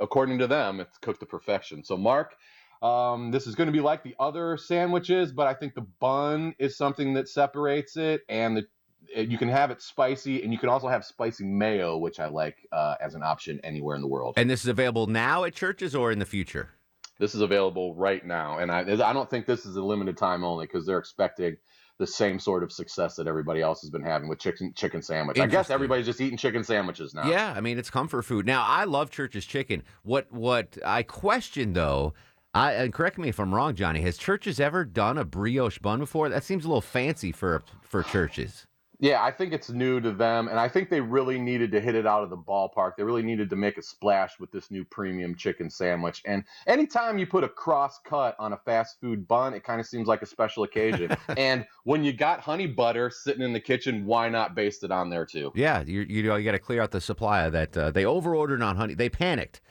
[0.00, 1.84] according to them, it's cooked to perfection.
[1.84, 2.34] So, Mark,
[2.82, 6.54] um, this is going to be like the other sandwiches, but I think the bun
[6.58, 8.66] is something that separates it, and the
[9.14, 12.56] you can have it spicy, and you can also have spicy mayo, which I like
[12.70, 14.34] uh, as an option anywhere in the world.
[14.36, 16.70] And this is available now at churches or in the future?
[17.18, 20.42] This is available right now, and I I don't think this is a limited time
[20.42, 21.56] only because they're expecting
[22.00, 25.38] the same sort of success that everybody else has been having with chicken chicken sandwich.
[25.38, 27.28] I guess everybody's just eating chicken sandwiches now.
[27.28, 28.46] Yeah, I mean it's comfort food.
[28.46, 29.82] Now I love Church's chicken.
[30.02, 32.14] What what I question though,
[32.54, 34.00] I and correct me if I'm wrong, Johnny.
[34.00, 36.30] Has Church's ever done a brioche bun before?
[36.30, 38.66] That seems a little fancy for for churches.
[39.00, 41.94] Yeah, I think it's new to them, and I think they really needed to hit
[41.94, 42.96] it out of the ballpark.
[42.96, 46.22] They really needed to make a splash with this new premium chicken sandwich.
[46.26, 49.86] And anytime you put a cross cut on a fast food bun, it kind of
[49.86, 51.16] seems like a special occasion.
[51.38, 55.08] and when you got honey butter sitting in the kitchen, why not baste it on
[55.08, 55.50] there too?
[55.54, 57.74] Yeah, you you know you got to clear out the supply of that.
[57.74, 58.92] Uh, they overordered on honey.
[58.92, 59.62] They panicked.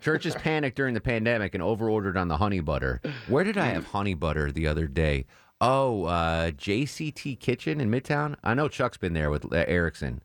[0.00, 3.00] Churches panicked during the pandemic and overordered on the honey butter.
[3.28, 5.26] Where did I have honey butter the other day?
[5.64, 8.34] Oh, uh, JCT Kitchen in Midtown.
[8.42, 10.20] I know Chuck's been there with uh, Erickson.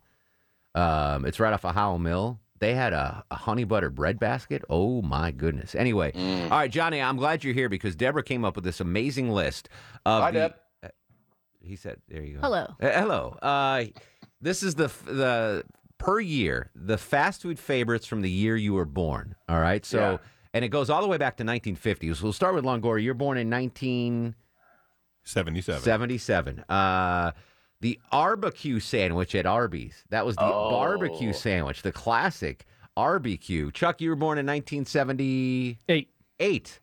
[0.74, 2.40] Um, it's right off of Howell Mill.
[2.60, 4.64] They had a, a honey butter bread basket.
[4.68, 5.76] Oh my goodness.
[5.76, 6.46] Anyway, Mm.
[6.50, 9.70] all right, Johnny, I'm glad you're here because Deborah came up with this amazing list
[10.08, 10.24] of.
[10.24, 10.54] Hi, the- Deb.
[10.84, 10.88] uh,
[11.62, 12.64] He said, "There you go." Hello.
[12.82, 13.38] Uh, hello.
[13.44, 13.84] Uh,
[14.42, 15.64] this is the the
[16.00, 19.36] per year the fast food favorites from the year you were born.
[19.48, 20.18] All right, so Yeah.
[20.56, 22.12] and it goes all the way back to 1950.
[22.16, 23.04] So we'll start with Longoria.
[23.04, 24.36] You're born in 1977.
[25.82, 26.60] 77.
[26.70, 27.32] Uh,
[27.82, 30.04] the barbecue sandwich at Arby's.
[30.10, 30.70] That was the Oh.
[30.72, 32.66] barbecue sandwich, the classic
[32.96, 33.72] barbecue.
[33.72, 36.10] Chuck, you were born in 1978.
[36.40, 36.80] Eight.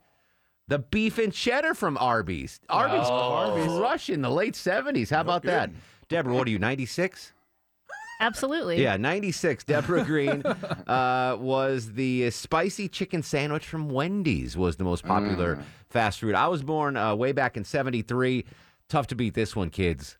[0.69, 2.61] The beef and cheddar from Arby's.
[2.69, 3.33] Arby's, Oh.
[3.35, 5.11] Arby's rush in the late 70s.
[5.11, 5.71] How about that?
[6.09, 7.33] Deborah, what are you, 96?
[8.25, 8.83] Absolutely.
[8.83, 9.65] Yeah, 96.
[9.65, 10.43] Deborah Green
[10.87, 16.35] uh, was the spicy chicken sandwich from Wendy's was the most popular fast food.
[16.35, 18.45] I was born uh, way back in 73.
[18.89, 20.17] Tough to beat this one, kids.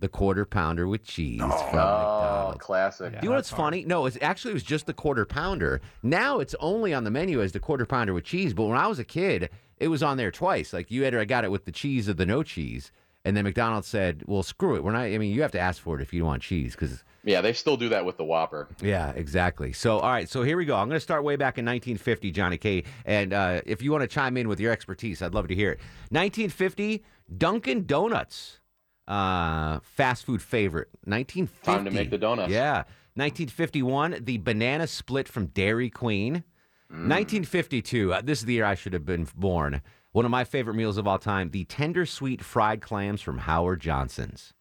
[0.00, 2.58] the quarter pounder with cheese from Oh, McDonald's.
[2.64, 3.12] classic.
[3.12, 3.84] Do you know what's funny?
[3.84, 5.80] No, it's actually it was just the quarter pounder.
[6.02, 8.54] Now it's only on the menu as the quarter pounder with cheese.
[8.54, 10.72] But when I was a kid, it was on there twice.
[10.72, 12.90] Like you either got it with the cheese or the no cheese,
[13.24, 14.84] and then McDonald's said, "Well, screw it.
[14.84, 15.02] We're not.
[15.02, 17.52] I mean, you have to ask for it if you want cheese because." Yeah, they
[17.52, 18.66] still do that with the Whopper.
[18.80, 19.74] Yeah, exactly.
[19.74, 20.26] So, all right.
[20.26, 20.74] So here we go.
[20.74, 22.84] I'm going to start way back in 1950, Johnny K.
[23.04, 25.72] And uh, if you want to chime in with your expertise, I'd love to hear
[25.72, 25.80] it.
[26.08, 27.04] 1950,
[27.36, 28.60] Dunkin' Donuts,
[29.06, 30.88] uh, fast food favorite.
[31.04, 31.66] 1950.
[31.66, 32.50] Time to make the donuts.
[32.50, 32.84] Yeah.
[33.16, 36.44] 1951, the banana split from Dairy Queen.
[36.90, 37.08] Mm.
[37.08, 39.82] 1952, uh, this is the year I should have been born.
[40.12, 43.80] One of my favorite meals of all time, the tender sweet fried clams from Howard
[43.80, 44.52] Johnson's.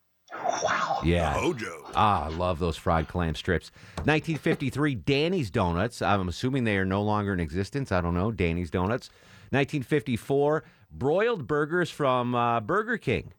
[0.64, 1.00] Wow.
[1.04, 1.34] Yeah.
[1.34, 1.90] Hojo.
[1.96, 3.72] Ah, I love those fried clam strips.
[4.04, 6.04] 1953, Danny's Donuts.
[6.04, 7.92] I'm assuming they are no longer in existence.
[7.92, 8.32] I don't know.
[8.32, 9.10] Danny's Donuts.
[9.52, 13.34] 1954, broiled burgers from uh, Burger King.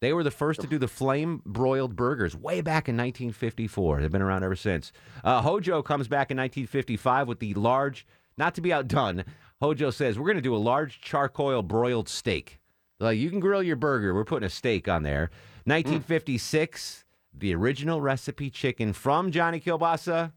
[0.00, 4.00] They were the first to do the flame broiled burgers way back in 1954.
[4.00, 4.92] They've been around ever since.
[5.24, 8.06] Uh, Hojo comes back in 1955 with the large,
[8.38, 9.24] not to be outdone,
[9.60, 12.60] Hojo says, We're going to do a large charcoal broiled steak.
[12.98, 14.14] Like, you can grill your burger.
[14.14, 15.30] We're putting a steak on there.
[15.66, 15.72] Mm.
[15.72, 17.04] 1956,
[17.34, 20.32] the original recipe chicken from Johnny Kilbasa.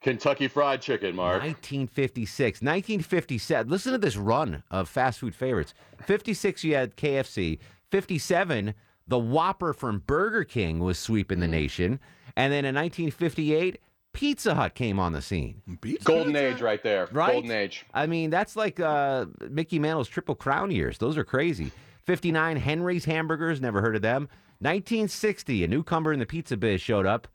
[0.00, 1.42] Kentucky Fried Chicken, Mark.
[1.42, 2.60] 1956.
[2.60, 3.70] 1957.
[3.70, 5.74] Listen to this run of fast food favorites.
[6.04, 7.58] 56, you had KFC.
[7.90, 8.74] 57,
[9.06, 11.50] the Whopper from Burger King was sweeping the mm.
[11.50, 12.00] nation.
[12.36, 13.78] And then in 1958,
[14.12, 15.62] Pizza Hut came on the scene.
[16.04, 17.08] Golden age right there.
[17.12, 17.32] Right?
[17.32, 17.86] Golden age.
[17.94, 20.98] I mean, that's like uh, Mickey Mantle's Triple Crown years.
[20.98, 21.72] Those are crazy.
[22.04, 24.28] 59, Henry's Hamburgers, never heard of them.
[24.58, 27.26] 1960, a newcomer in the pizza biz showed up.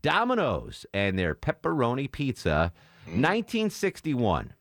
[0.00, 2.72] Domino's and their pepperoni pizza.
[3.06, 4.54] 1961.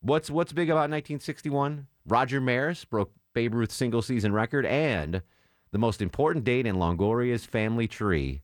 [0.00, 1.86] What's what's big about 1961?
[2.06, 5.22] Roger Maris broke Babe Ruth's single season record and
[5.70, 8.42] the most important date in Longoria's family tree.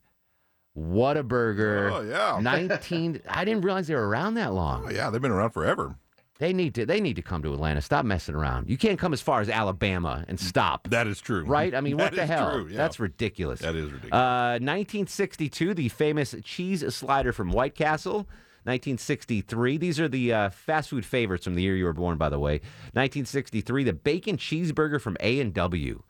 [0.75, 1.91] What a burger.
[1.93, 2.39] Oh, yeah.
[2.41, 4.87] 19 I didn't realize they were around that long.
[4.87, 5.97] Oh, yeah, they've been around forever.
[6.41, 7.81] They need to they need to come to Atlanta.
[7.81, 8.69] Stop messing around.
[8.69, 10.89] You can't come as far as Alabama and stop.
[10.91, 11.45] That is true.
[11.45, 11.73] Right?
[11.73, 12.53] I mean, what the hell?
[12.53, 12.77] true, yeah.
[12.77, 13.61] That's ridiculous.
[13.61, 14.13] That is ridiculous.
[14.13, 18.27] Uh, 1962, the famous cheese slider from White Castle.
[18.65, 19.77] 1963.
[19.77, 22.39] These are the uh, fast food favorites from the year you were born, by the
[22.39, 22.55] way.
[22.95, 26.03] 1963, the bacon cheeseburger from A and W.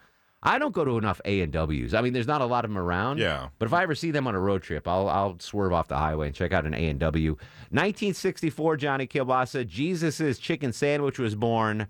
[0.44, 1.94] I don't go to enough A and W's.
[1.94, 3.18] I mean, there's not a lot of them around.
[3.18, 3.48] Yeah.
[3.58, 5.96] But if I ever see them on a road trip, I'll I'll swerve off the
[5.96, 7.32] highway and check out an A and W.
[7.70, 11.86] 1964, Johnny Kilbasa, Jesus's chicken sandwich was born.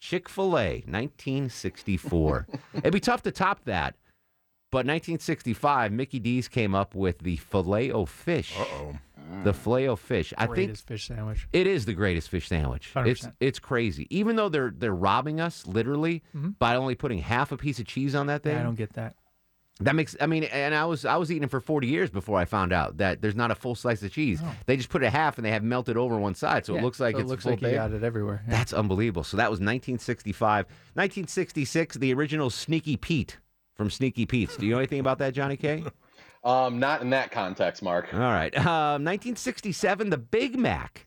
[0.00, 2.48] Chick Fil A, 1964.
[2.74, 3.94] It'd be tough to top that.
[4.72, 8.54] But 1965, Mickey D's came up with the filet o fish.
[8.58, 8.96] Uh-oh.
[9.44, 10.32] The filet o fish.
[10.36, 11.46] I think Greatest fish sandwich.
[11.52, 12.90] it is the greatest fish sandwich.
[12.96, 13.32] It's 100%.
[13.38, 14.06] it's crazy.
[14.10, 16.58] Even though they're they're robbing us literally Mhm.
[16.58, 18.54] by only putting half a piece of cheese on that thing.
[18.54, 19.14] Yeah, I don't get that.
[19.80, 22.38] That makes I mean, and I was I was eating it for 40 years before
[22.38, 24.40] I found out that there's not a full slice of cheese.
[24.44, 24.54] Oh.
[24.66, 26.82] They just put it half and they have melted over one side, so it Yeah,
[26.82, 27.74] looks like so it it's looks full like you bake.
[27.76, 28.42] got it everywhere.
[28.46, 28.56] Yeah.
[28.56, 29.24] That's unbelievable.
[29.24, 30.66] So that was 1965.
[30.94, 33.38] 1966, the original Sneaky Pete
[33.74, 34.56] from Sneaky Pete's.
[34.56, 35.84] Do you know anything about that, Johnny K?
[36.44, 38.12] Um, not in that context, Mark.
[38.12, 38.52] All right.
[38.56, 41.06] Um, 1967, the Big Mac.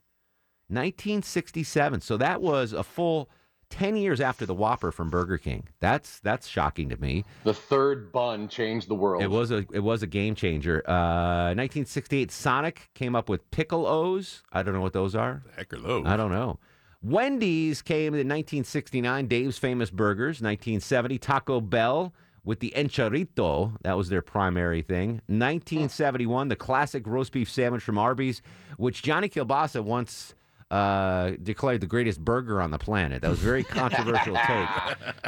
[0.70, 2.00] 1967.
[2.00, 3.30] So that was a full
[3.70, 5.68] 10 years after the Whopper from Burger King.
[5.80, 7.26] That's that's shocking to me.
[7.44, 9.22] The third bun changed the world.
[9.22, 10.82] It was a it was a game changer.
[10.88, 14.44] Uh, 1968, Sonic came up with pickle O's.
[14.52, 15.44] I don't know what those are.
[15.58, 16.06] Heck are those?
[16.06, 16.60] I don't know.
[17.02, 19.28] Wendy's came in 1969.
[19.28, 20.42] Dave's Famous Burgers.
[20.42, 22.14] 1970, Taco Bell
[22.46, 23.76] with the enchirito.
[23.82, 25.22] That was their primary thing.
[25.28, 28.42] 1971, the classic roast beef sandwich from Arby's,
[28.78, 30.36] which Johnny Kilbasa once
[30.72, 33.22] uh, declared the greatest burger on the planet.
[33.22, 34.70] That was a very controversial take.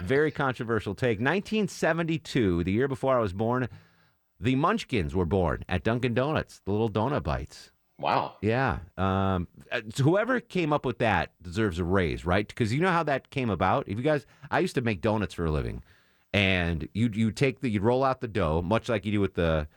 [0.03, 1.19] Very controversial take.
[1.19, 3.67] 1972, the year before I was born,
[4.39, 7.71] the Munchkins were born at Dunkin' Donuts, the little donut bites.
[7.99, 8.35] Wow.
[8.41, 8.79] Yeah.
[8.95, 12.47] Um, uh, so whoever came up with that deserves a raise, right?
[12.47, 13.87] Because you know how that came about.
[13.87, 15.83] If you guys, I used to make donuts for a living,
[16.37, 19.33] and you you take the you roll out the dough, much like you do with
[19.33, 19.67] the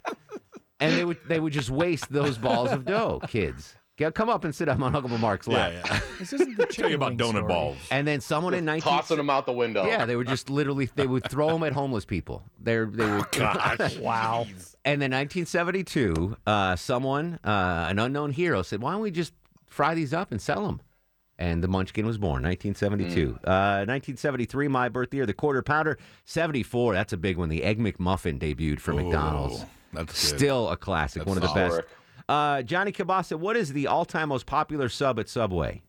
[0.80, 3.76] And they would they would just waste those balls of dough, kids.
[3.98, 5.72] Get, come up and sit up on Uncle Mark's lap.
[5.74, 6.00] Yeah, yeah.
[6.20, 7.48] This isn't the Tell you about wing donut story.
[7.48, 7.76] balls.
[7.90, 9.84] And then someone in 19 Tossing them out the window.
[9.86, 12.42] Yeah, they would just literally they would throw them at homeless people.
[12.60, 13.26] They're they would
[14.00, 14.46] Wow.
[14.84, 19.32] And then 1972, uh, someone, uh, an unknown hero, said, "Why don't we just
[19.66, 20.80] fry these up and sell them?"
[21.38, 23.38] And the Munchkin was born 1972.
[23.44, 25.26] Uh, 1973, my birthday year.
[25.26, 26.94] The Quarter Pounder 74.
[26.94, 27.48] That's a big one.
[27.48, 29.64] The Egg McMuffin debuted for McDonald's.
[29.92, 30.38] that's good.
[30.38, 31.20] still a classic.
[31.20, 31.84] That's one of the solid.
[31.84, 31.88] best.
[32.28, 35.82] Uh, Johnny Kilbasa, what is the all-time most popular sub at Subway?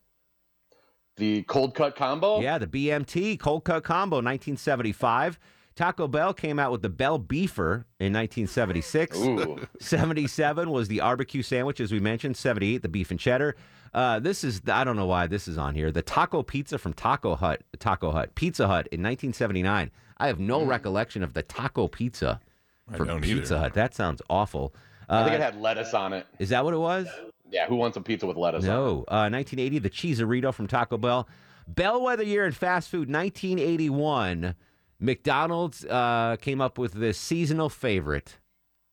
[1.16, 2.40] The cold cut combo.
[2.40, 5.38] Yeah, the BMT cold cut combo, 1975.
[5.76, 9.18] Taco Bell came out with the Bell Beefer in 1976.
[9.18, 9.58] Ooh.
[9.80, 12.36] 77 was the barbecue sandwich, as we mentioned.
[12.36, 13.54] 78, the beef and cheddar.
[13.92, 15.90] Uh, this is I don't know why this is on here.
[15.90, 19.90] The taco pizza from Taco Hut, Taco Hut, Pizza Hut in 1979.
[20.18, 22.40] I have no recollection of the taco pizza
[22.88, 23.58] I from Pizza either.
[23.58, 23.74] Hut.
[23.74, 24.74] That sounds awful.
[25.10, 26.26] I think Uh, it had lettuce on it.
[26.38, 27.08] is that what it was?
[27.50, 28.72] Yeah, who wants a pizza with lettuce on it?
[28.72, 28.90] No.
[29.08, 31.28] Uh, 1980, the Cheeserito from Taco Bell.
[31.66, 34.54] Bellwether year in fast food, 1981.
[34.98, 38.38] McDonald's uh, came up with this seasonal favorite,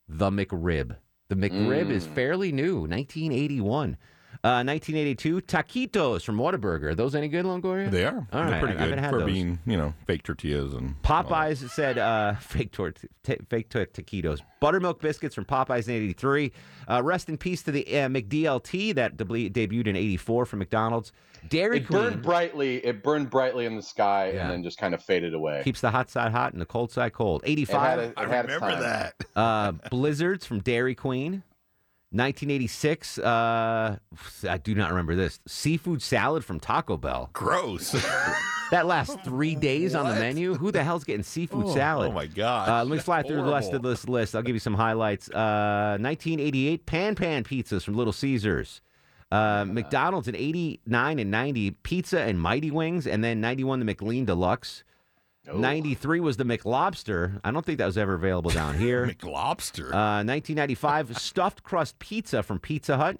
[0.07, 0.95] the McRib.
[1.29, 2.15] The McRib is Mm.
[2.15, 3.97] fairly new, 1981.
[4.43, 6.83] Uh, 1982, taquitos from Whataburger.
[6.83, 7.89] Are those any good, Longoria?
[7.89, 8.27] They are.
[8.31, 9.25] All They're right, pretty I good haven't had for those.
[9.31, 14.39] being, you know, fake tortillas and Popeyes said uh, fake tort, t- fake t- taquitos.
[14.59, 16.51] Buttermilk biscuits from Popeyes in '83.
[16.89, 21.11] Uh, rest in peace to the uh, McDLT that deb- debuted in '84 from McDonald's.
[21.49, 22.77] Dairy It Queen burned brightly.
[22.85, 25.61] It burned brightly in the sky and then just kind of faded away.
[25.63, 27.41] keeps the hot side hot and the cold side cold.
[27.45, 27.99] It had '85.
[27.99, 28.81] a- it I had its remember time.
[28.83, 29.13] that.
[29.35, 31.43] Uh, Blizzards from Dairy Queen.
[32.11, 33.19] 1986.
[33.19, 33.97] Uh,
[34.49, 35.39] I do not remember this.
[35.47, 37.29] Seafood salad from Taco Bell.
[37.33, 37.91] Gross.
[38.71, 40.55] that lasts three days on the menu.
[40.55, 42.09] Who the hell's getting seafood Oh, salad?
[42.09, 42.69] oh my god.
[42.69, 44.35] Uh, let me fly through the rest of this list.
[44.35, 45.29] I'll give you some highlights.
[45.29, 48.81] Uh, 1988, Pan Pan pizzas from Little Caesars.
[49.29, 54.23] Uh, McDonald's in 89 and 90, Pizza and Mighty Wings, and then 91, the McLean
[54.23, 54.85] Deluxe.
[55.53, 57.39] 93 was the McLobster.
[57.43, 59.07] I don't think that was ever available down here.
[59.07, 59.87] McLobster.
[59.87, 63.17] Uh, 1995, stuffed crust pizza from Pizza Hut.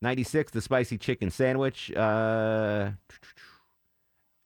[0.00, 1.92] 96, the spicy chicken sandwich.
[1.92, 2.90] Uh,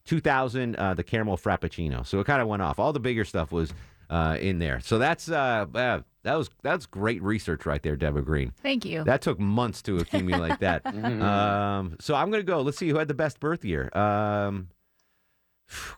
[0.06, 2.06] 2000, uh, the caramel frappuccino.
[2.06, 2.78] So it kind of went off.
[2.78, 3.72] All the bigger stuff was
[4.10, 4.80] uh, in there.
[4.80, 8.52] So that's uh, uh, that was that's great research right there, Deborah Green.
[8.62, 9.04] Thank you.
[9.04, 10.84] That took months to accumulate that.
[10.86, 12.60] um, so I'm going to go.
[12.60, 13.90] Let's see who had the best birth year.
[13.96, 14.68] Um,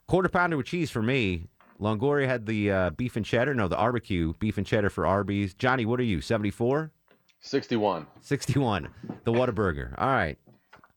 [0.06, 1.48] quarter pounder with cheese for me.
[1.80, 3.54] Longoria had the uh, beef and cheddar.
[3.54, 5.54] No, the barbecue beef and cheddar for Arby's.
[5.54, 6.20] Johnny, what are you?
[6.20, 6.92] 74?
[7.40, 8.06] 61.
[8.20, 8.88] 61.
[9.24, 9.94] The Whataburger.
[9.98, 10.38] All right.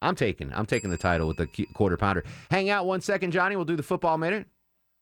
[0.01, 0.53] I'm taking.
[0.53, 2.23] I'm taking the title with the quarter pounder.
[2.51, 3.55] Hang out one second, Johnny.
[3.55, 4.45] We'll do the football minute.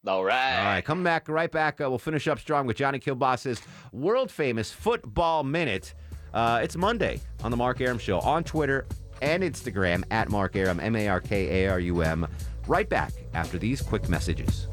[0.07, 0.59] All right.
[0.59, 0.86] All right.
[0.86, 1.82] Come back right back.
[1.82, 3.61] Uh, we'll finish up strong with Johnny Kilbasa's
[3.91, 5.93] world famous football minute.
[6.34, 8.86] Uh, it's Monday on the Mark Arum Show on Twitter
[9.22, 12.28] and Instagram at Mark Arum, M A R K A R U M.
[12.68, 14.68] Right back after these quick messages.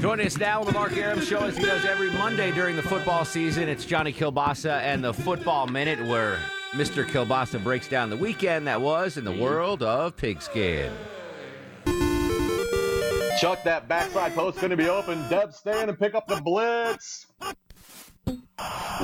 [0.00, 2.82] Joining us now on the Mark Arum Show, as he does every Monday during the
[2.82, 6.38] football season, it's Johnny Kilbasa and the Football Minute, where
[6.72, 7.06] Mr.
[7.06, 10.92] Kilbasa breaks down the weekend that was in the world of pigskin.
[13.40, 15.26] Chuck, that backside post going to be open.
[15.30, 17.26] Deb, stand and pick up the blitz.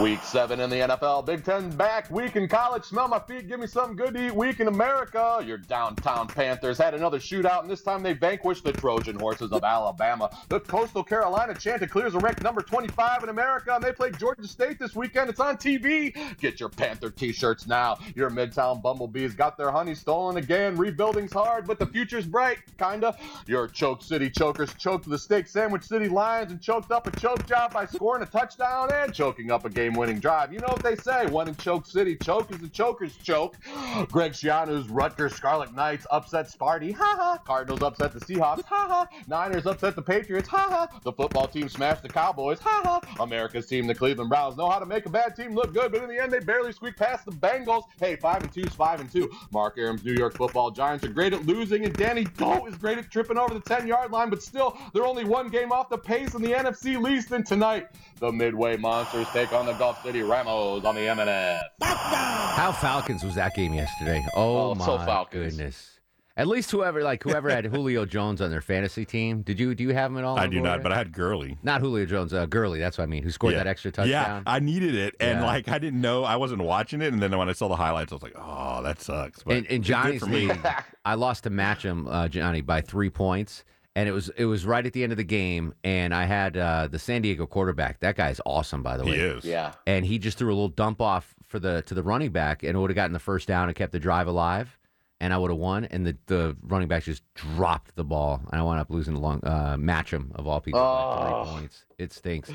[0.01, 2.09] Week seven in the NFL, Big Ten back.
[2.11, 4.35] Week in college, smell my feet, give me something good to eat.
[4.35, 8.73] Week in America, your downtown Panthers had another shootout, and this time they vanquished the
[8.73, 10.31] Trojan horses of Alabama.
[10.49, 14.79] The Coastal Carolina Chanticleers are ranked number 25 in America, and they play Georgia State
[14.79, 15.29] this weekend.
[15.29, 16.15] It's on TV.
[16.39, 17.99] Get your Panther t-shirts now.
[18.15, 20.77] Your Midtown Bumblebees got their honey stolen again.
[20.77, 23.17] Rebuilding's hard, but the future's bright, kinda.
[23.47, 27.45] Your Choke City Chokers choked the Steak Sandwich City Lions and choked up a choke
[27.47, 30.53] job by scoring a touchdown and choking up a game-winning drive.
[30.53, 33.57] You know what they say, one in Choke City, choke is the choker's choke.
[34.11, 37.39] Greg Schiano's Rutgers Scarlet Knights upset Sparty, ha ha.
[37.45, 39.09] Cardinals upset the Seahawks, ha ha.
[39.29, 41.01] Niners upset the Patriots, ha ha.
[41.05, 43.23] The football team smashed the Cowboys, ha ha.
[43.23, 46.03] America's team, the Cleveland Browns, know how to make a bad team look good, but
[46.03, 47.85] in the end, they barely squeak past the Bengals.
[48.01, 49.31] Hey, five and two is five and two.
[49.53, 52.99] Mark Arum's New York Football Giants are great at losing, and Danny Doe is great
[52.99, 56.35] at tripping over the 10-yard line, but still, they're only one game off the pace
[56.35, 57.31] in the NFC least.
[57.31, 57.89] And tonight,
[58.19, 61.63] the Midway Monsters take on the Gulf City Ramos on the M&S.
[61.83, 64.25] How Falcons was that game yesterday?
[64.35, 65.57] Oh, Oh, my so Falcons.
[65.57, 65.97] goodness!
[66.37, 69.43] At least whoever like whoever had Julio Jones on their fantasy team.
[69.43, 70.39] Did you do you have him at all?
[70.39, 70.83] I do not, Longoria?
[70.85, 71.59] but I had Gurley.
[71.63, 72.79] Not Julio Jones, uh, Gurley.
[72.79, 73.23] That's what I mean.
[73.23, 73.59] Who scored yeah.
[73.59, 74.09] that extra touchdown?
[74.09, 75.47] Yeah, I needed it, and Yeah.
[75.47, 78.13] like I didn't know I wasn't watching it, and then when I saw the highlights,
[78.13, 80.59] I was like, "Oh, that sucks." But in, in Johnny's league,
[81.05, 83.65] I lost to match him, uh, Johnny, by three points,
[83.97, 86.57] and it was it was right at the end of the game, and I had
[86.57, 88.01] uh, the San Diego quarterback.
[88.01, 89.13] That guy's awesome, by the way.
[89.13, 89.45] He is.
[89.45, 89.73] Yeah.
[89.87, 92.77] And he just threw a little dump off for the to the running back, and
[92.77, 94.79] it would have gotten the first down and kept the drive alive.
[95.23, 95.85] and I would have won.
[95.85, 99.21] And the, the running back just dropped the ball, and I wound up losing the
[99.21, 100.81] long uh, Matcham of all people.
[100.81, 101.45] Oh.
[101.45, 101.85] three points.
[101.99, 102.51] It stinks.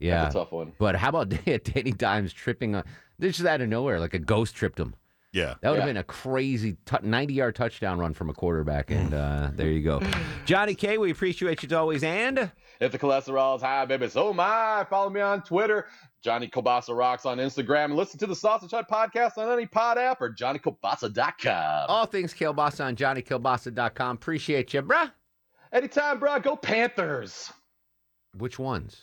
[0.00, 0.72] Yeah, a tough one.
[0.78, 2.84] But how about Danny Dimes tripping on?
[3.18, 4.94] This is out of nowhere, like a ghost tripped him.
[5.32, 8.90] Yeah, That would have been a crazy 90 yard touchdown run from a quarterback.
[8.90, 10.02] And uh, there you go.
[10.44, 12.02] Johnny K, we appreciate you as always.
[12.02, 12.50] And
[12.80, 14.84] If the cholesterol is high, baby, so am I.
[14.90, 15.86] Follow me on Twitter,
[16.20, 19.98] Johnny Kobasa Rocks on Instagram, and listen to the Sausage Hut podcast on any pod
[19.98, 21.86] app or JohnnyKobasa.com.
[21.88, 24.16] all things Kilbasa on JohnnyKilbasa.com.
[24.16, 25.12] Appreciate you, bruh.
[25.72, 26.42] Anytime, bruh.
[26.42, 27.52] Go Panthers.
[28.36, 29.02] Which ones?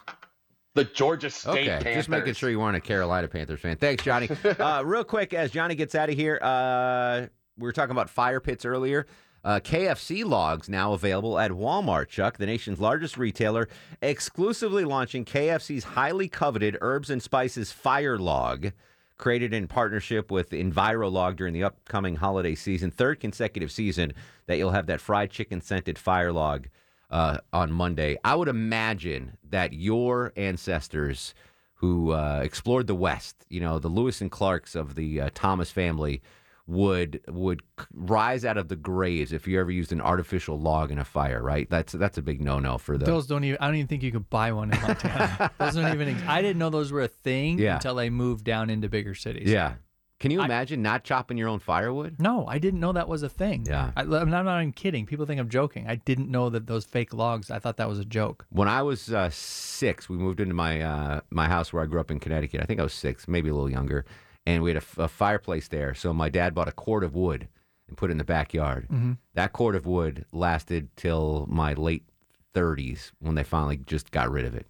[0.77, 1.95] The Georgia State Okay, Panthers.
[1.95, 3.77] just making sure you weren't a Carolina Panthers fan.
[3.77, 4.29] Thanks, Johnny.
[4.59, 7.25] uh, real quick, as Johnny gets out of here, uh,
[7.57, 9.07] we were talking about fire pits earlier.
[9.43, 13.67] Uh, KFC logs now available at Walmart, Chuck, the nation's largest retailer,
[14.03, 18.71] exclusively launching KFC's highly coveted herbs and spices fire log,
[19.17, 22.91] created in partnership with EnviroLog during the upcoming holiday season.
[22.91, 24.13] Third consecutive season
[24.45, 26.67] that you'll have that fried chicken scented fire log
[27.09, 28.17] uh, on Monday.
[28.23, 31.33] I would imagine that your ancestors
[31.75, 35.69] who uh, explored the West, you know, the Lewis and Clarks of the uh, Thomas
[35.71, 36.21] family,
[36.65, 37.61] would would
[37.93, 41.41] rise out of the graves if you ever used an artificial log in a fire.
[41.41, 41.69] Right?
[41.69, 43.05] That's that's a big no no for the.
[43.05, 43.57] Those don't even.
[43.61, 45.51] I don't even think you could buy one in Montana.
[45.59, 46.09] those don't even.
[46.27, 47.75] I didn't know those were a thing Yeah.
[47.75, 49.49] until I moved down into bigger cities.
[49.49, 49.75] yeah.
[50.19, 52.15] Can you imagine not chopping your own firewood?
[52.19, 53.65] No, I didn't know that was a thing.
[53.67, 53.91] Yeah.
[53.95, 55.05] I, I'm not, even kidding.
[55.05, 55.85] People think I'm joking.
[55.87, 57.51] I didn't know that those fake logs.
[57.51, 58.45] I thought that was a joke.
[58.49, 61.99] When I was uh, six, we moved into my uh, my house where I grew
[61.99, 62.61] up in Connecticut.
[62.61, 64.05] I think I was six, maybe a little younger,
[64.47, 65.93] and we had a fireplace there.
[65.93, 67.47] So my dad bought a cord of wood
[67.87, 68.87] and put it in the backyard.
[68.89, 69.17] Mhm.
[69.35, 72.09] That cord of wood lasted till my late
[72.55, 74.65] thirties when they finally just got rid of it.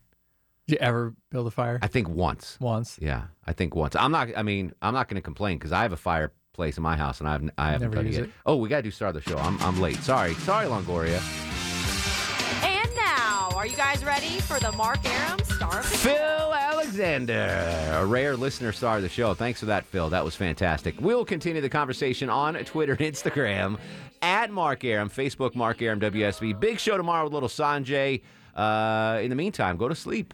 [0.68, 1.80] Did you ever build a fire?
[1.82, 2.58] I think once.
[2.60, 3.00] Once.
[3.02, 3.96] Yeah, I think once.
[3.96, 4.30] I'm not.
[4.36, 7.20] I mean, I'm not going to complain because I have a fireplace in my house
[7.22, 8.26] and I've I haven't Never done it use yet.
[8.26, 8.32] it.
[8.46, 9.38] Oh, we got to do start of the show.
[9.38, 9.96] I'm I'm late.
[9.98, 11.22] Sorry, sorry, Longoria.
[12.66, 17.92] And now, are you guys ready for the Mark Arum Star of the Phil Alexander,
[17.94, 19.34] a rare listener star of the show.
[19.34, 20.10] Thanks for that, Phil.
[20.10, 20.96] That was fantastic.
[21.00, 23.78] We'll continue the conversation on Twitter and Instagram
[24.22, 26.60] at Mark Arum, Facebook Mark Arum WSB.
[26.60, 28.22] Big show tomorrow with little Sanjay.
[28.56, 30.34] Uh, in the meantime, go to sleep,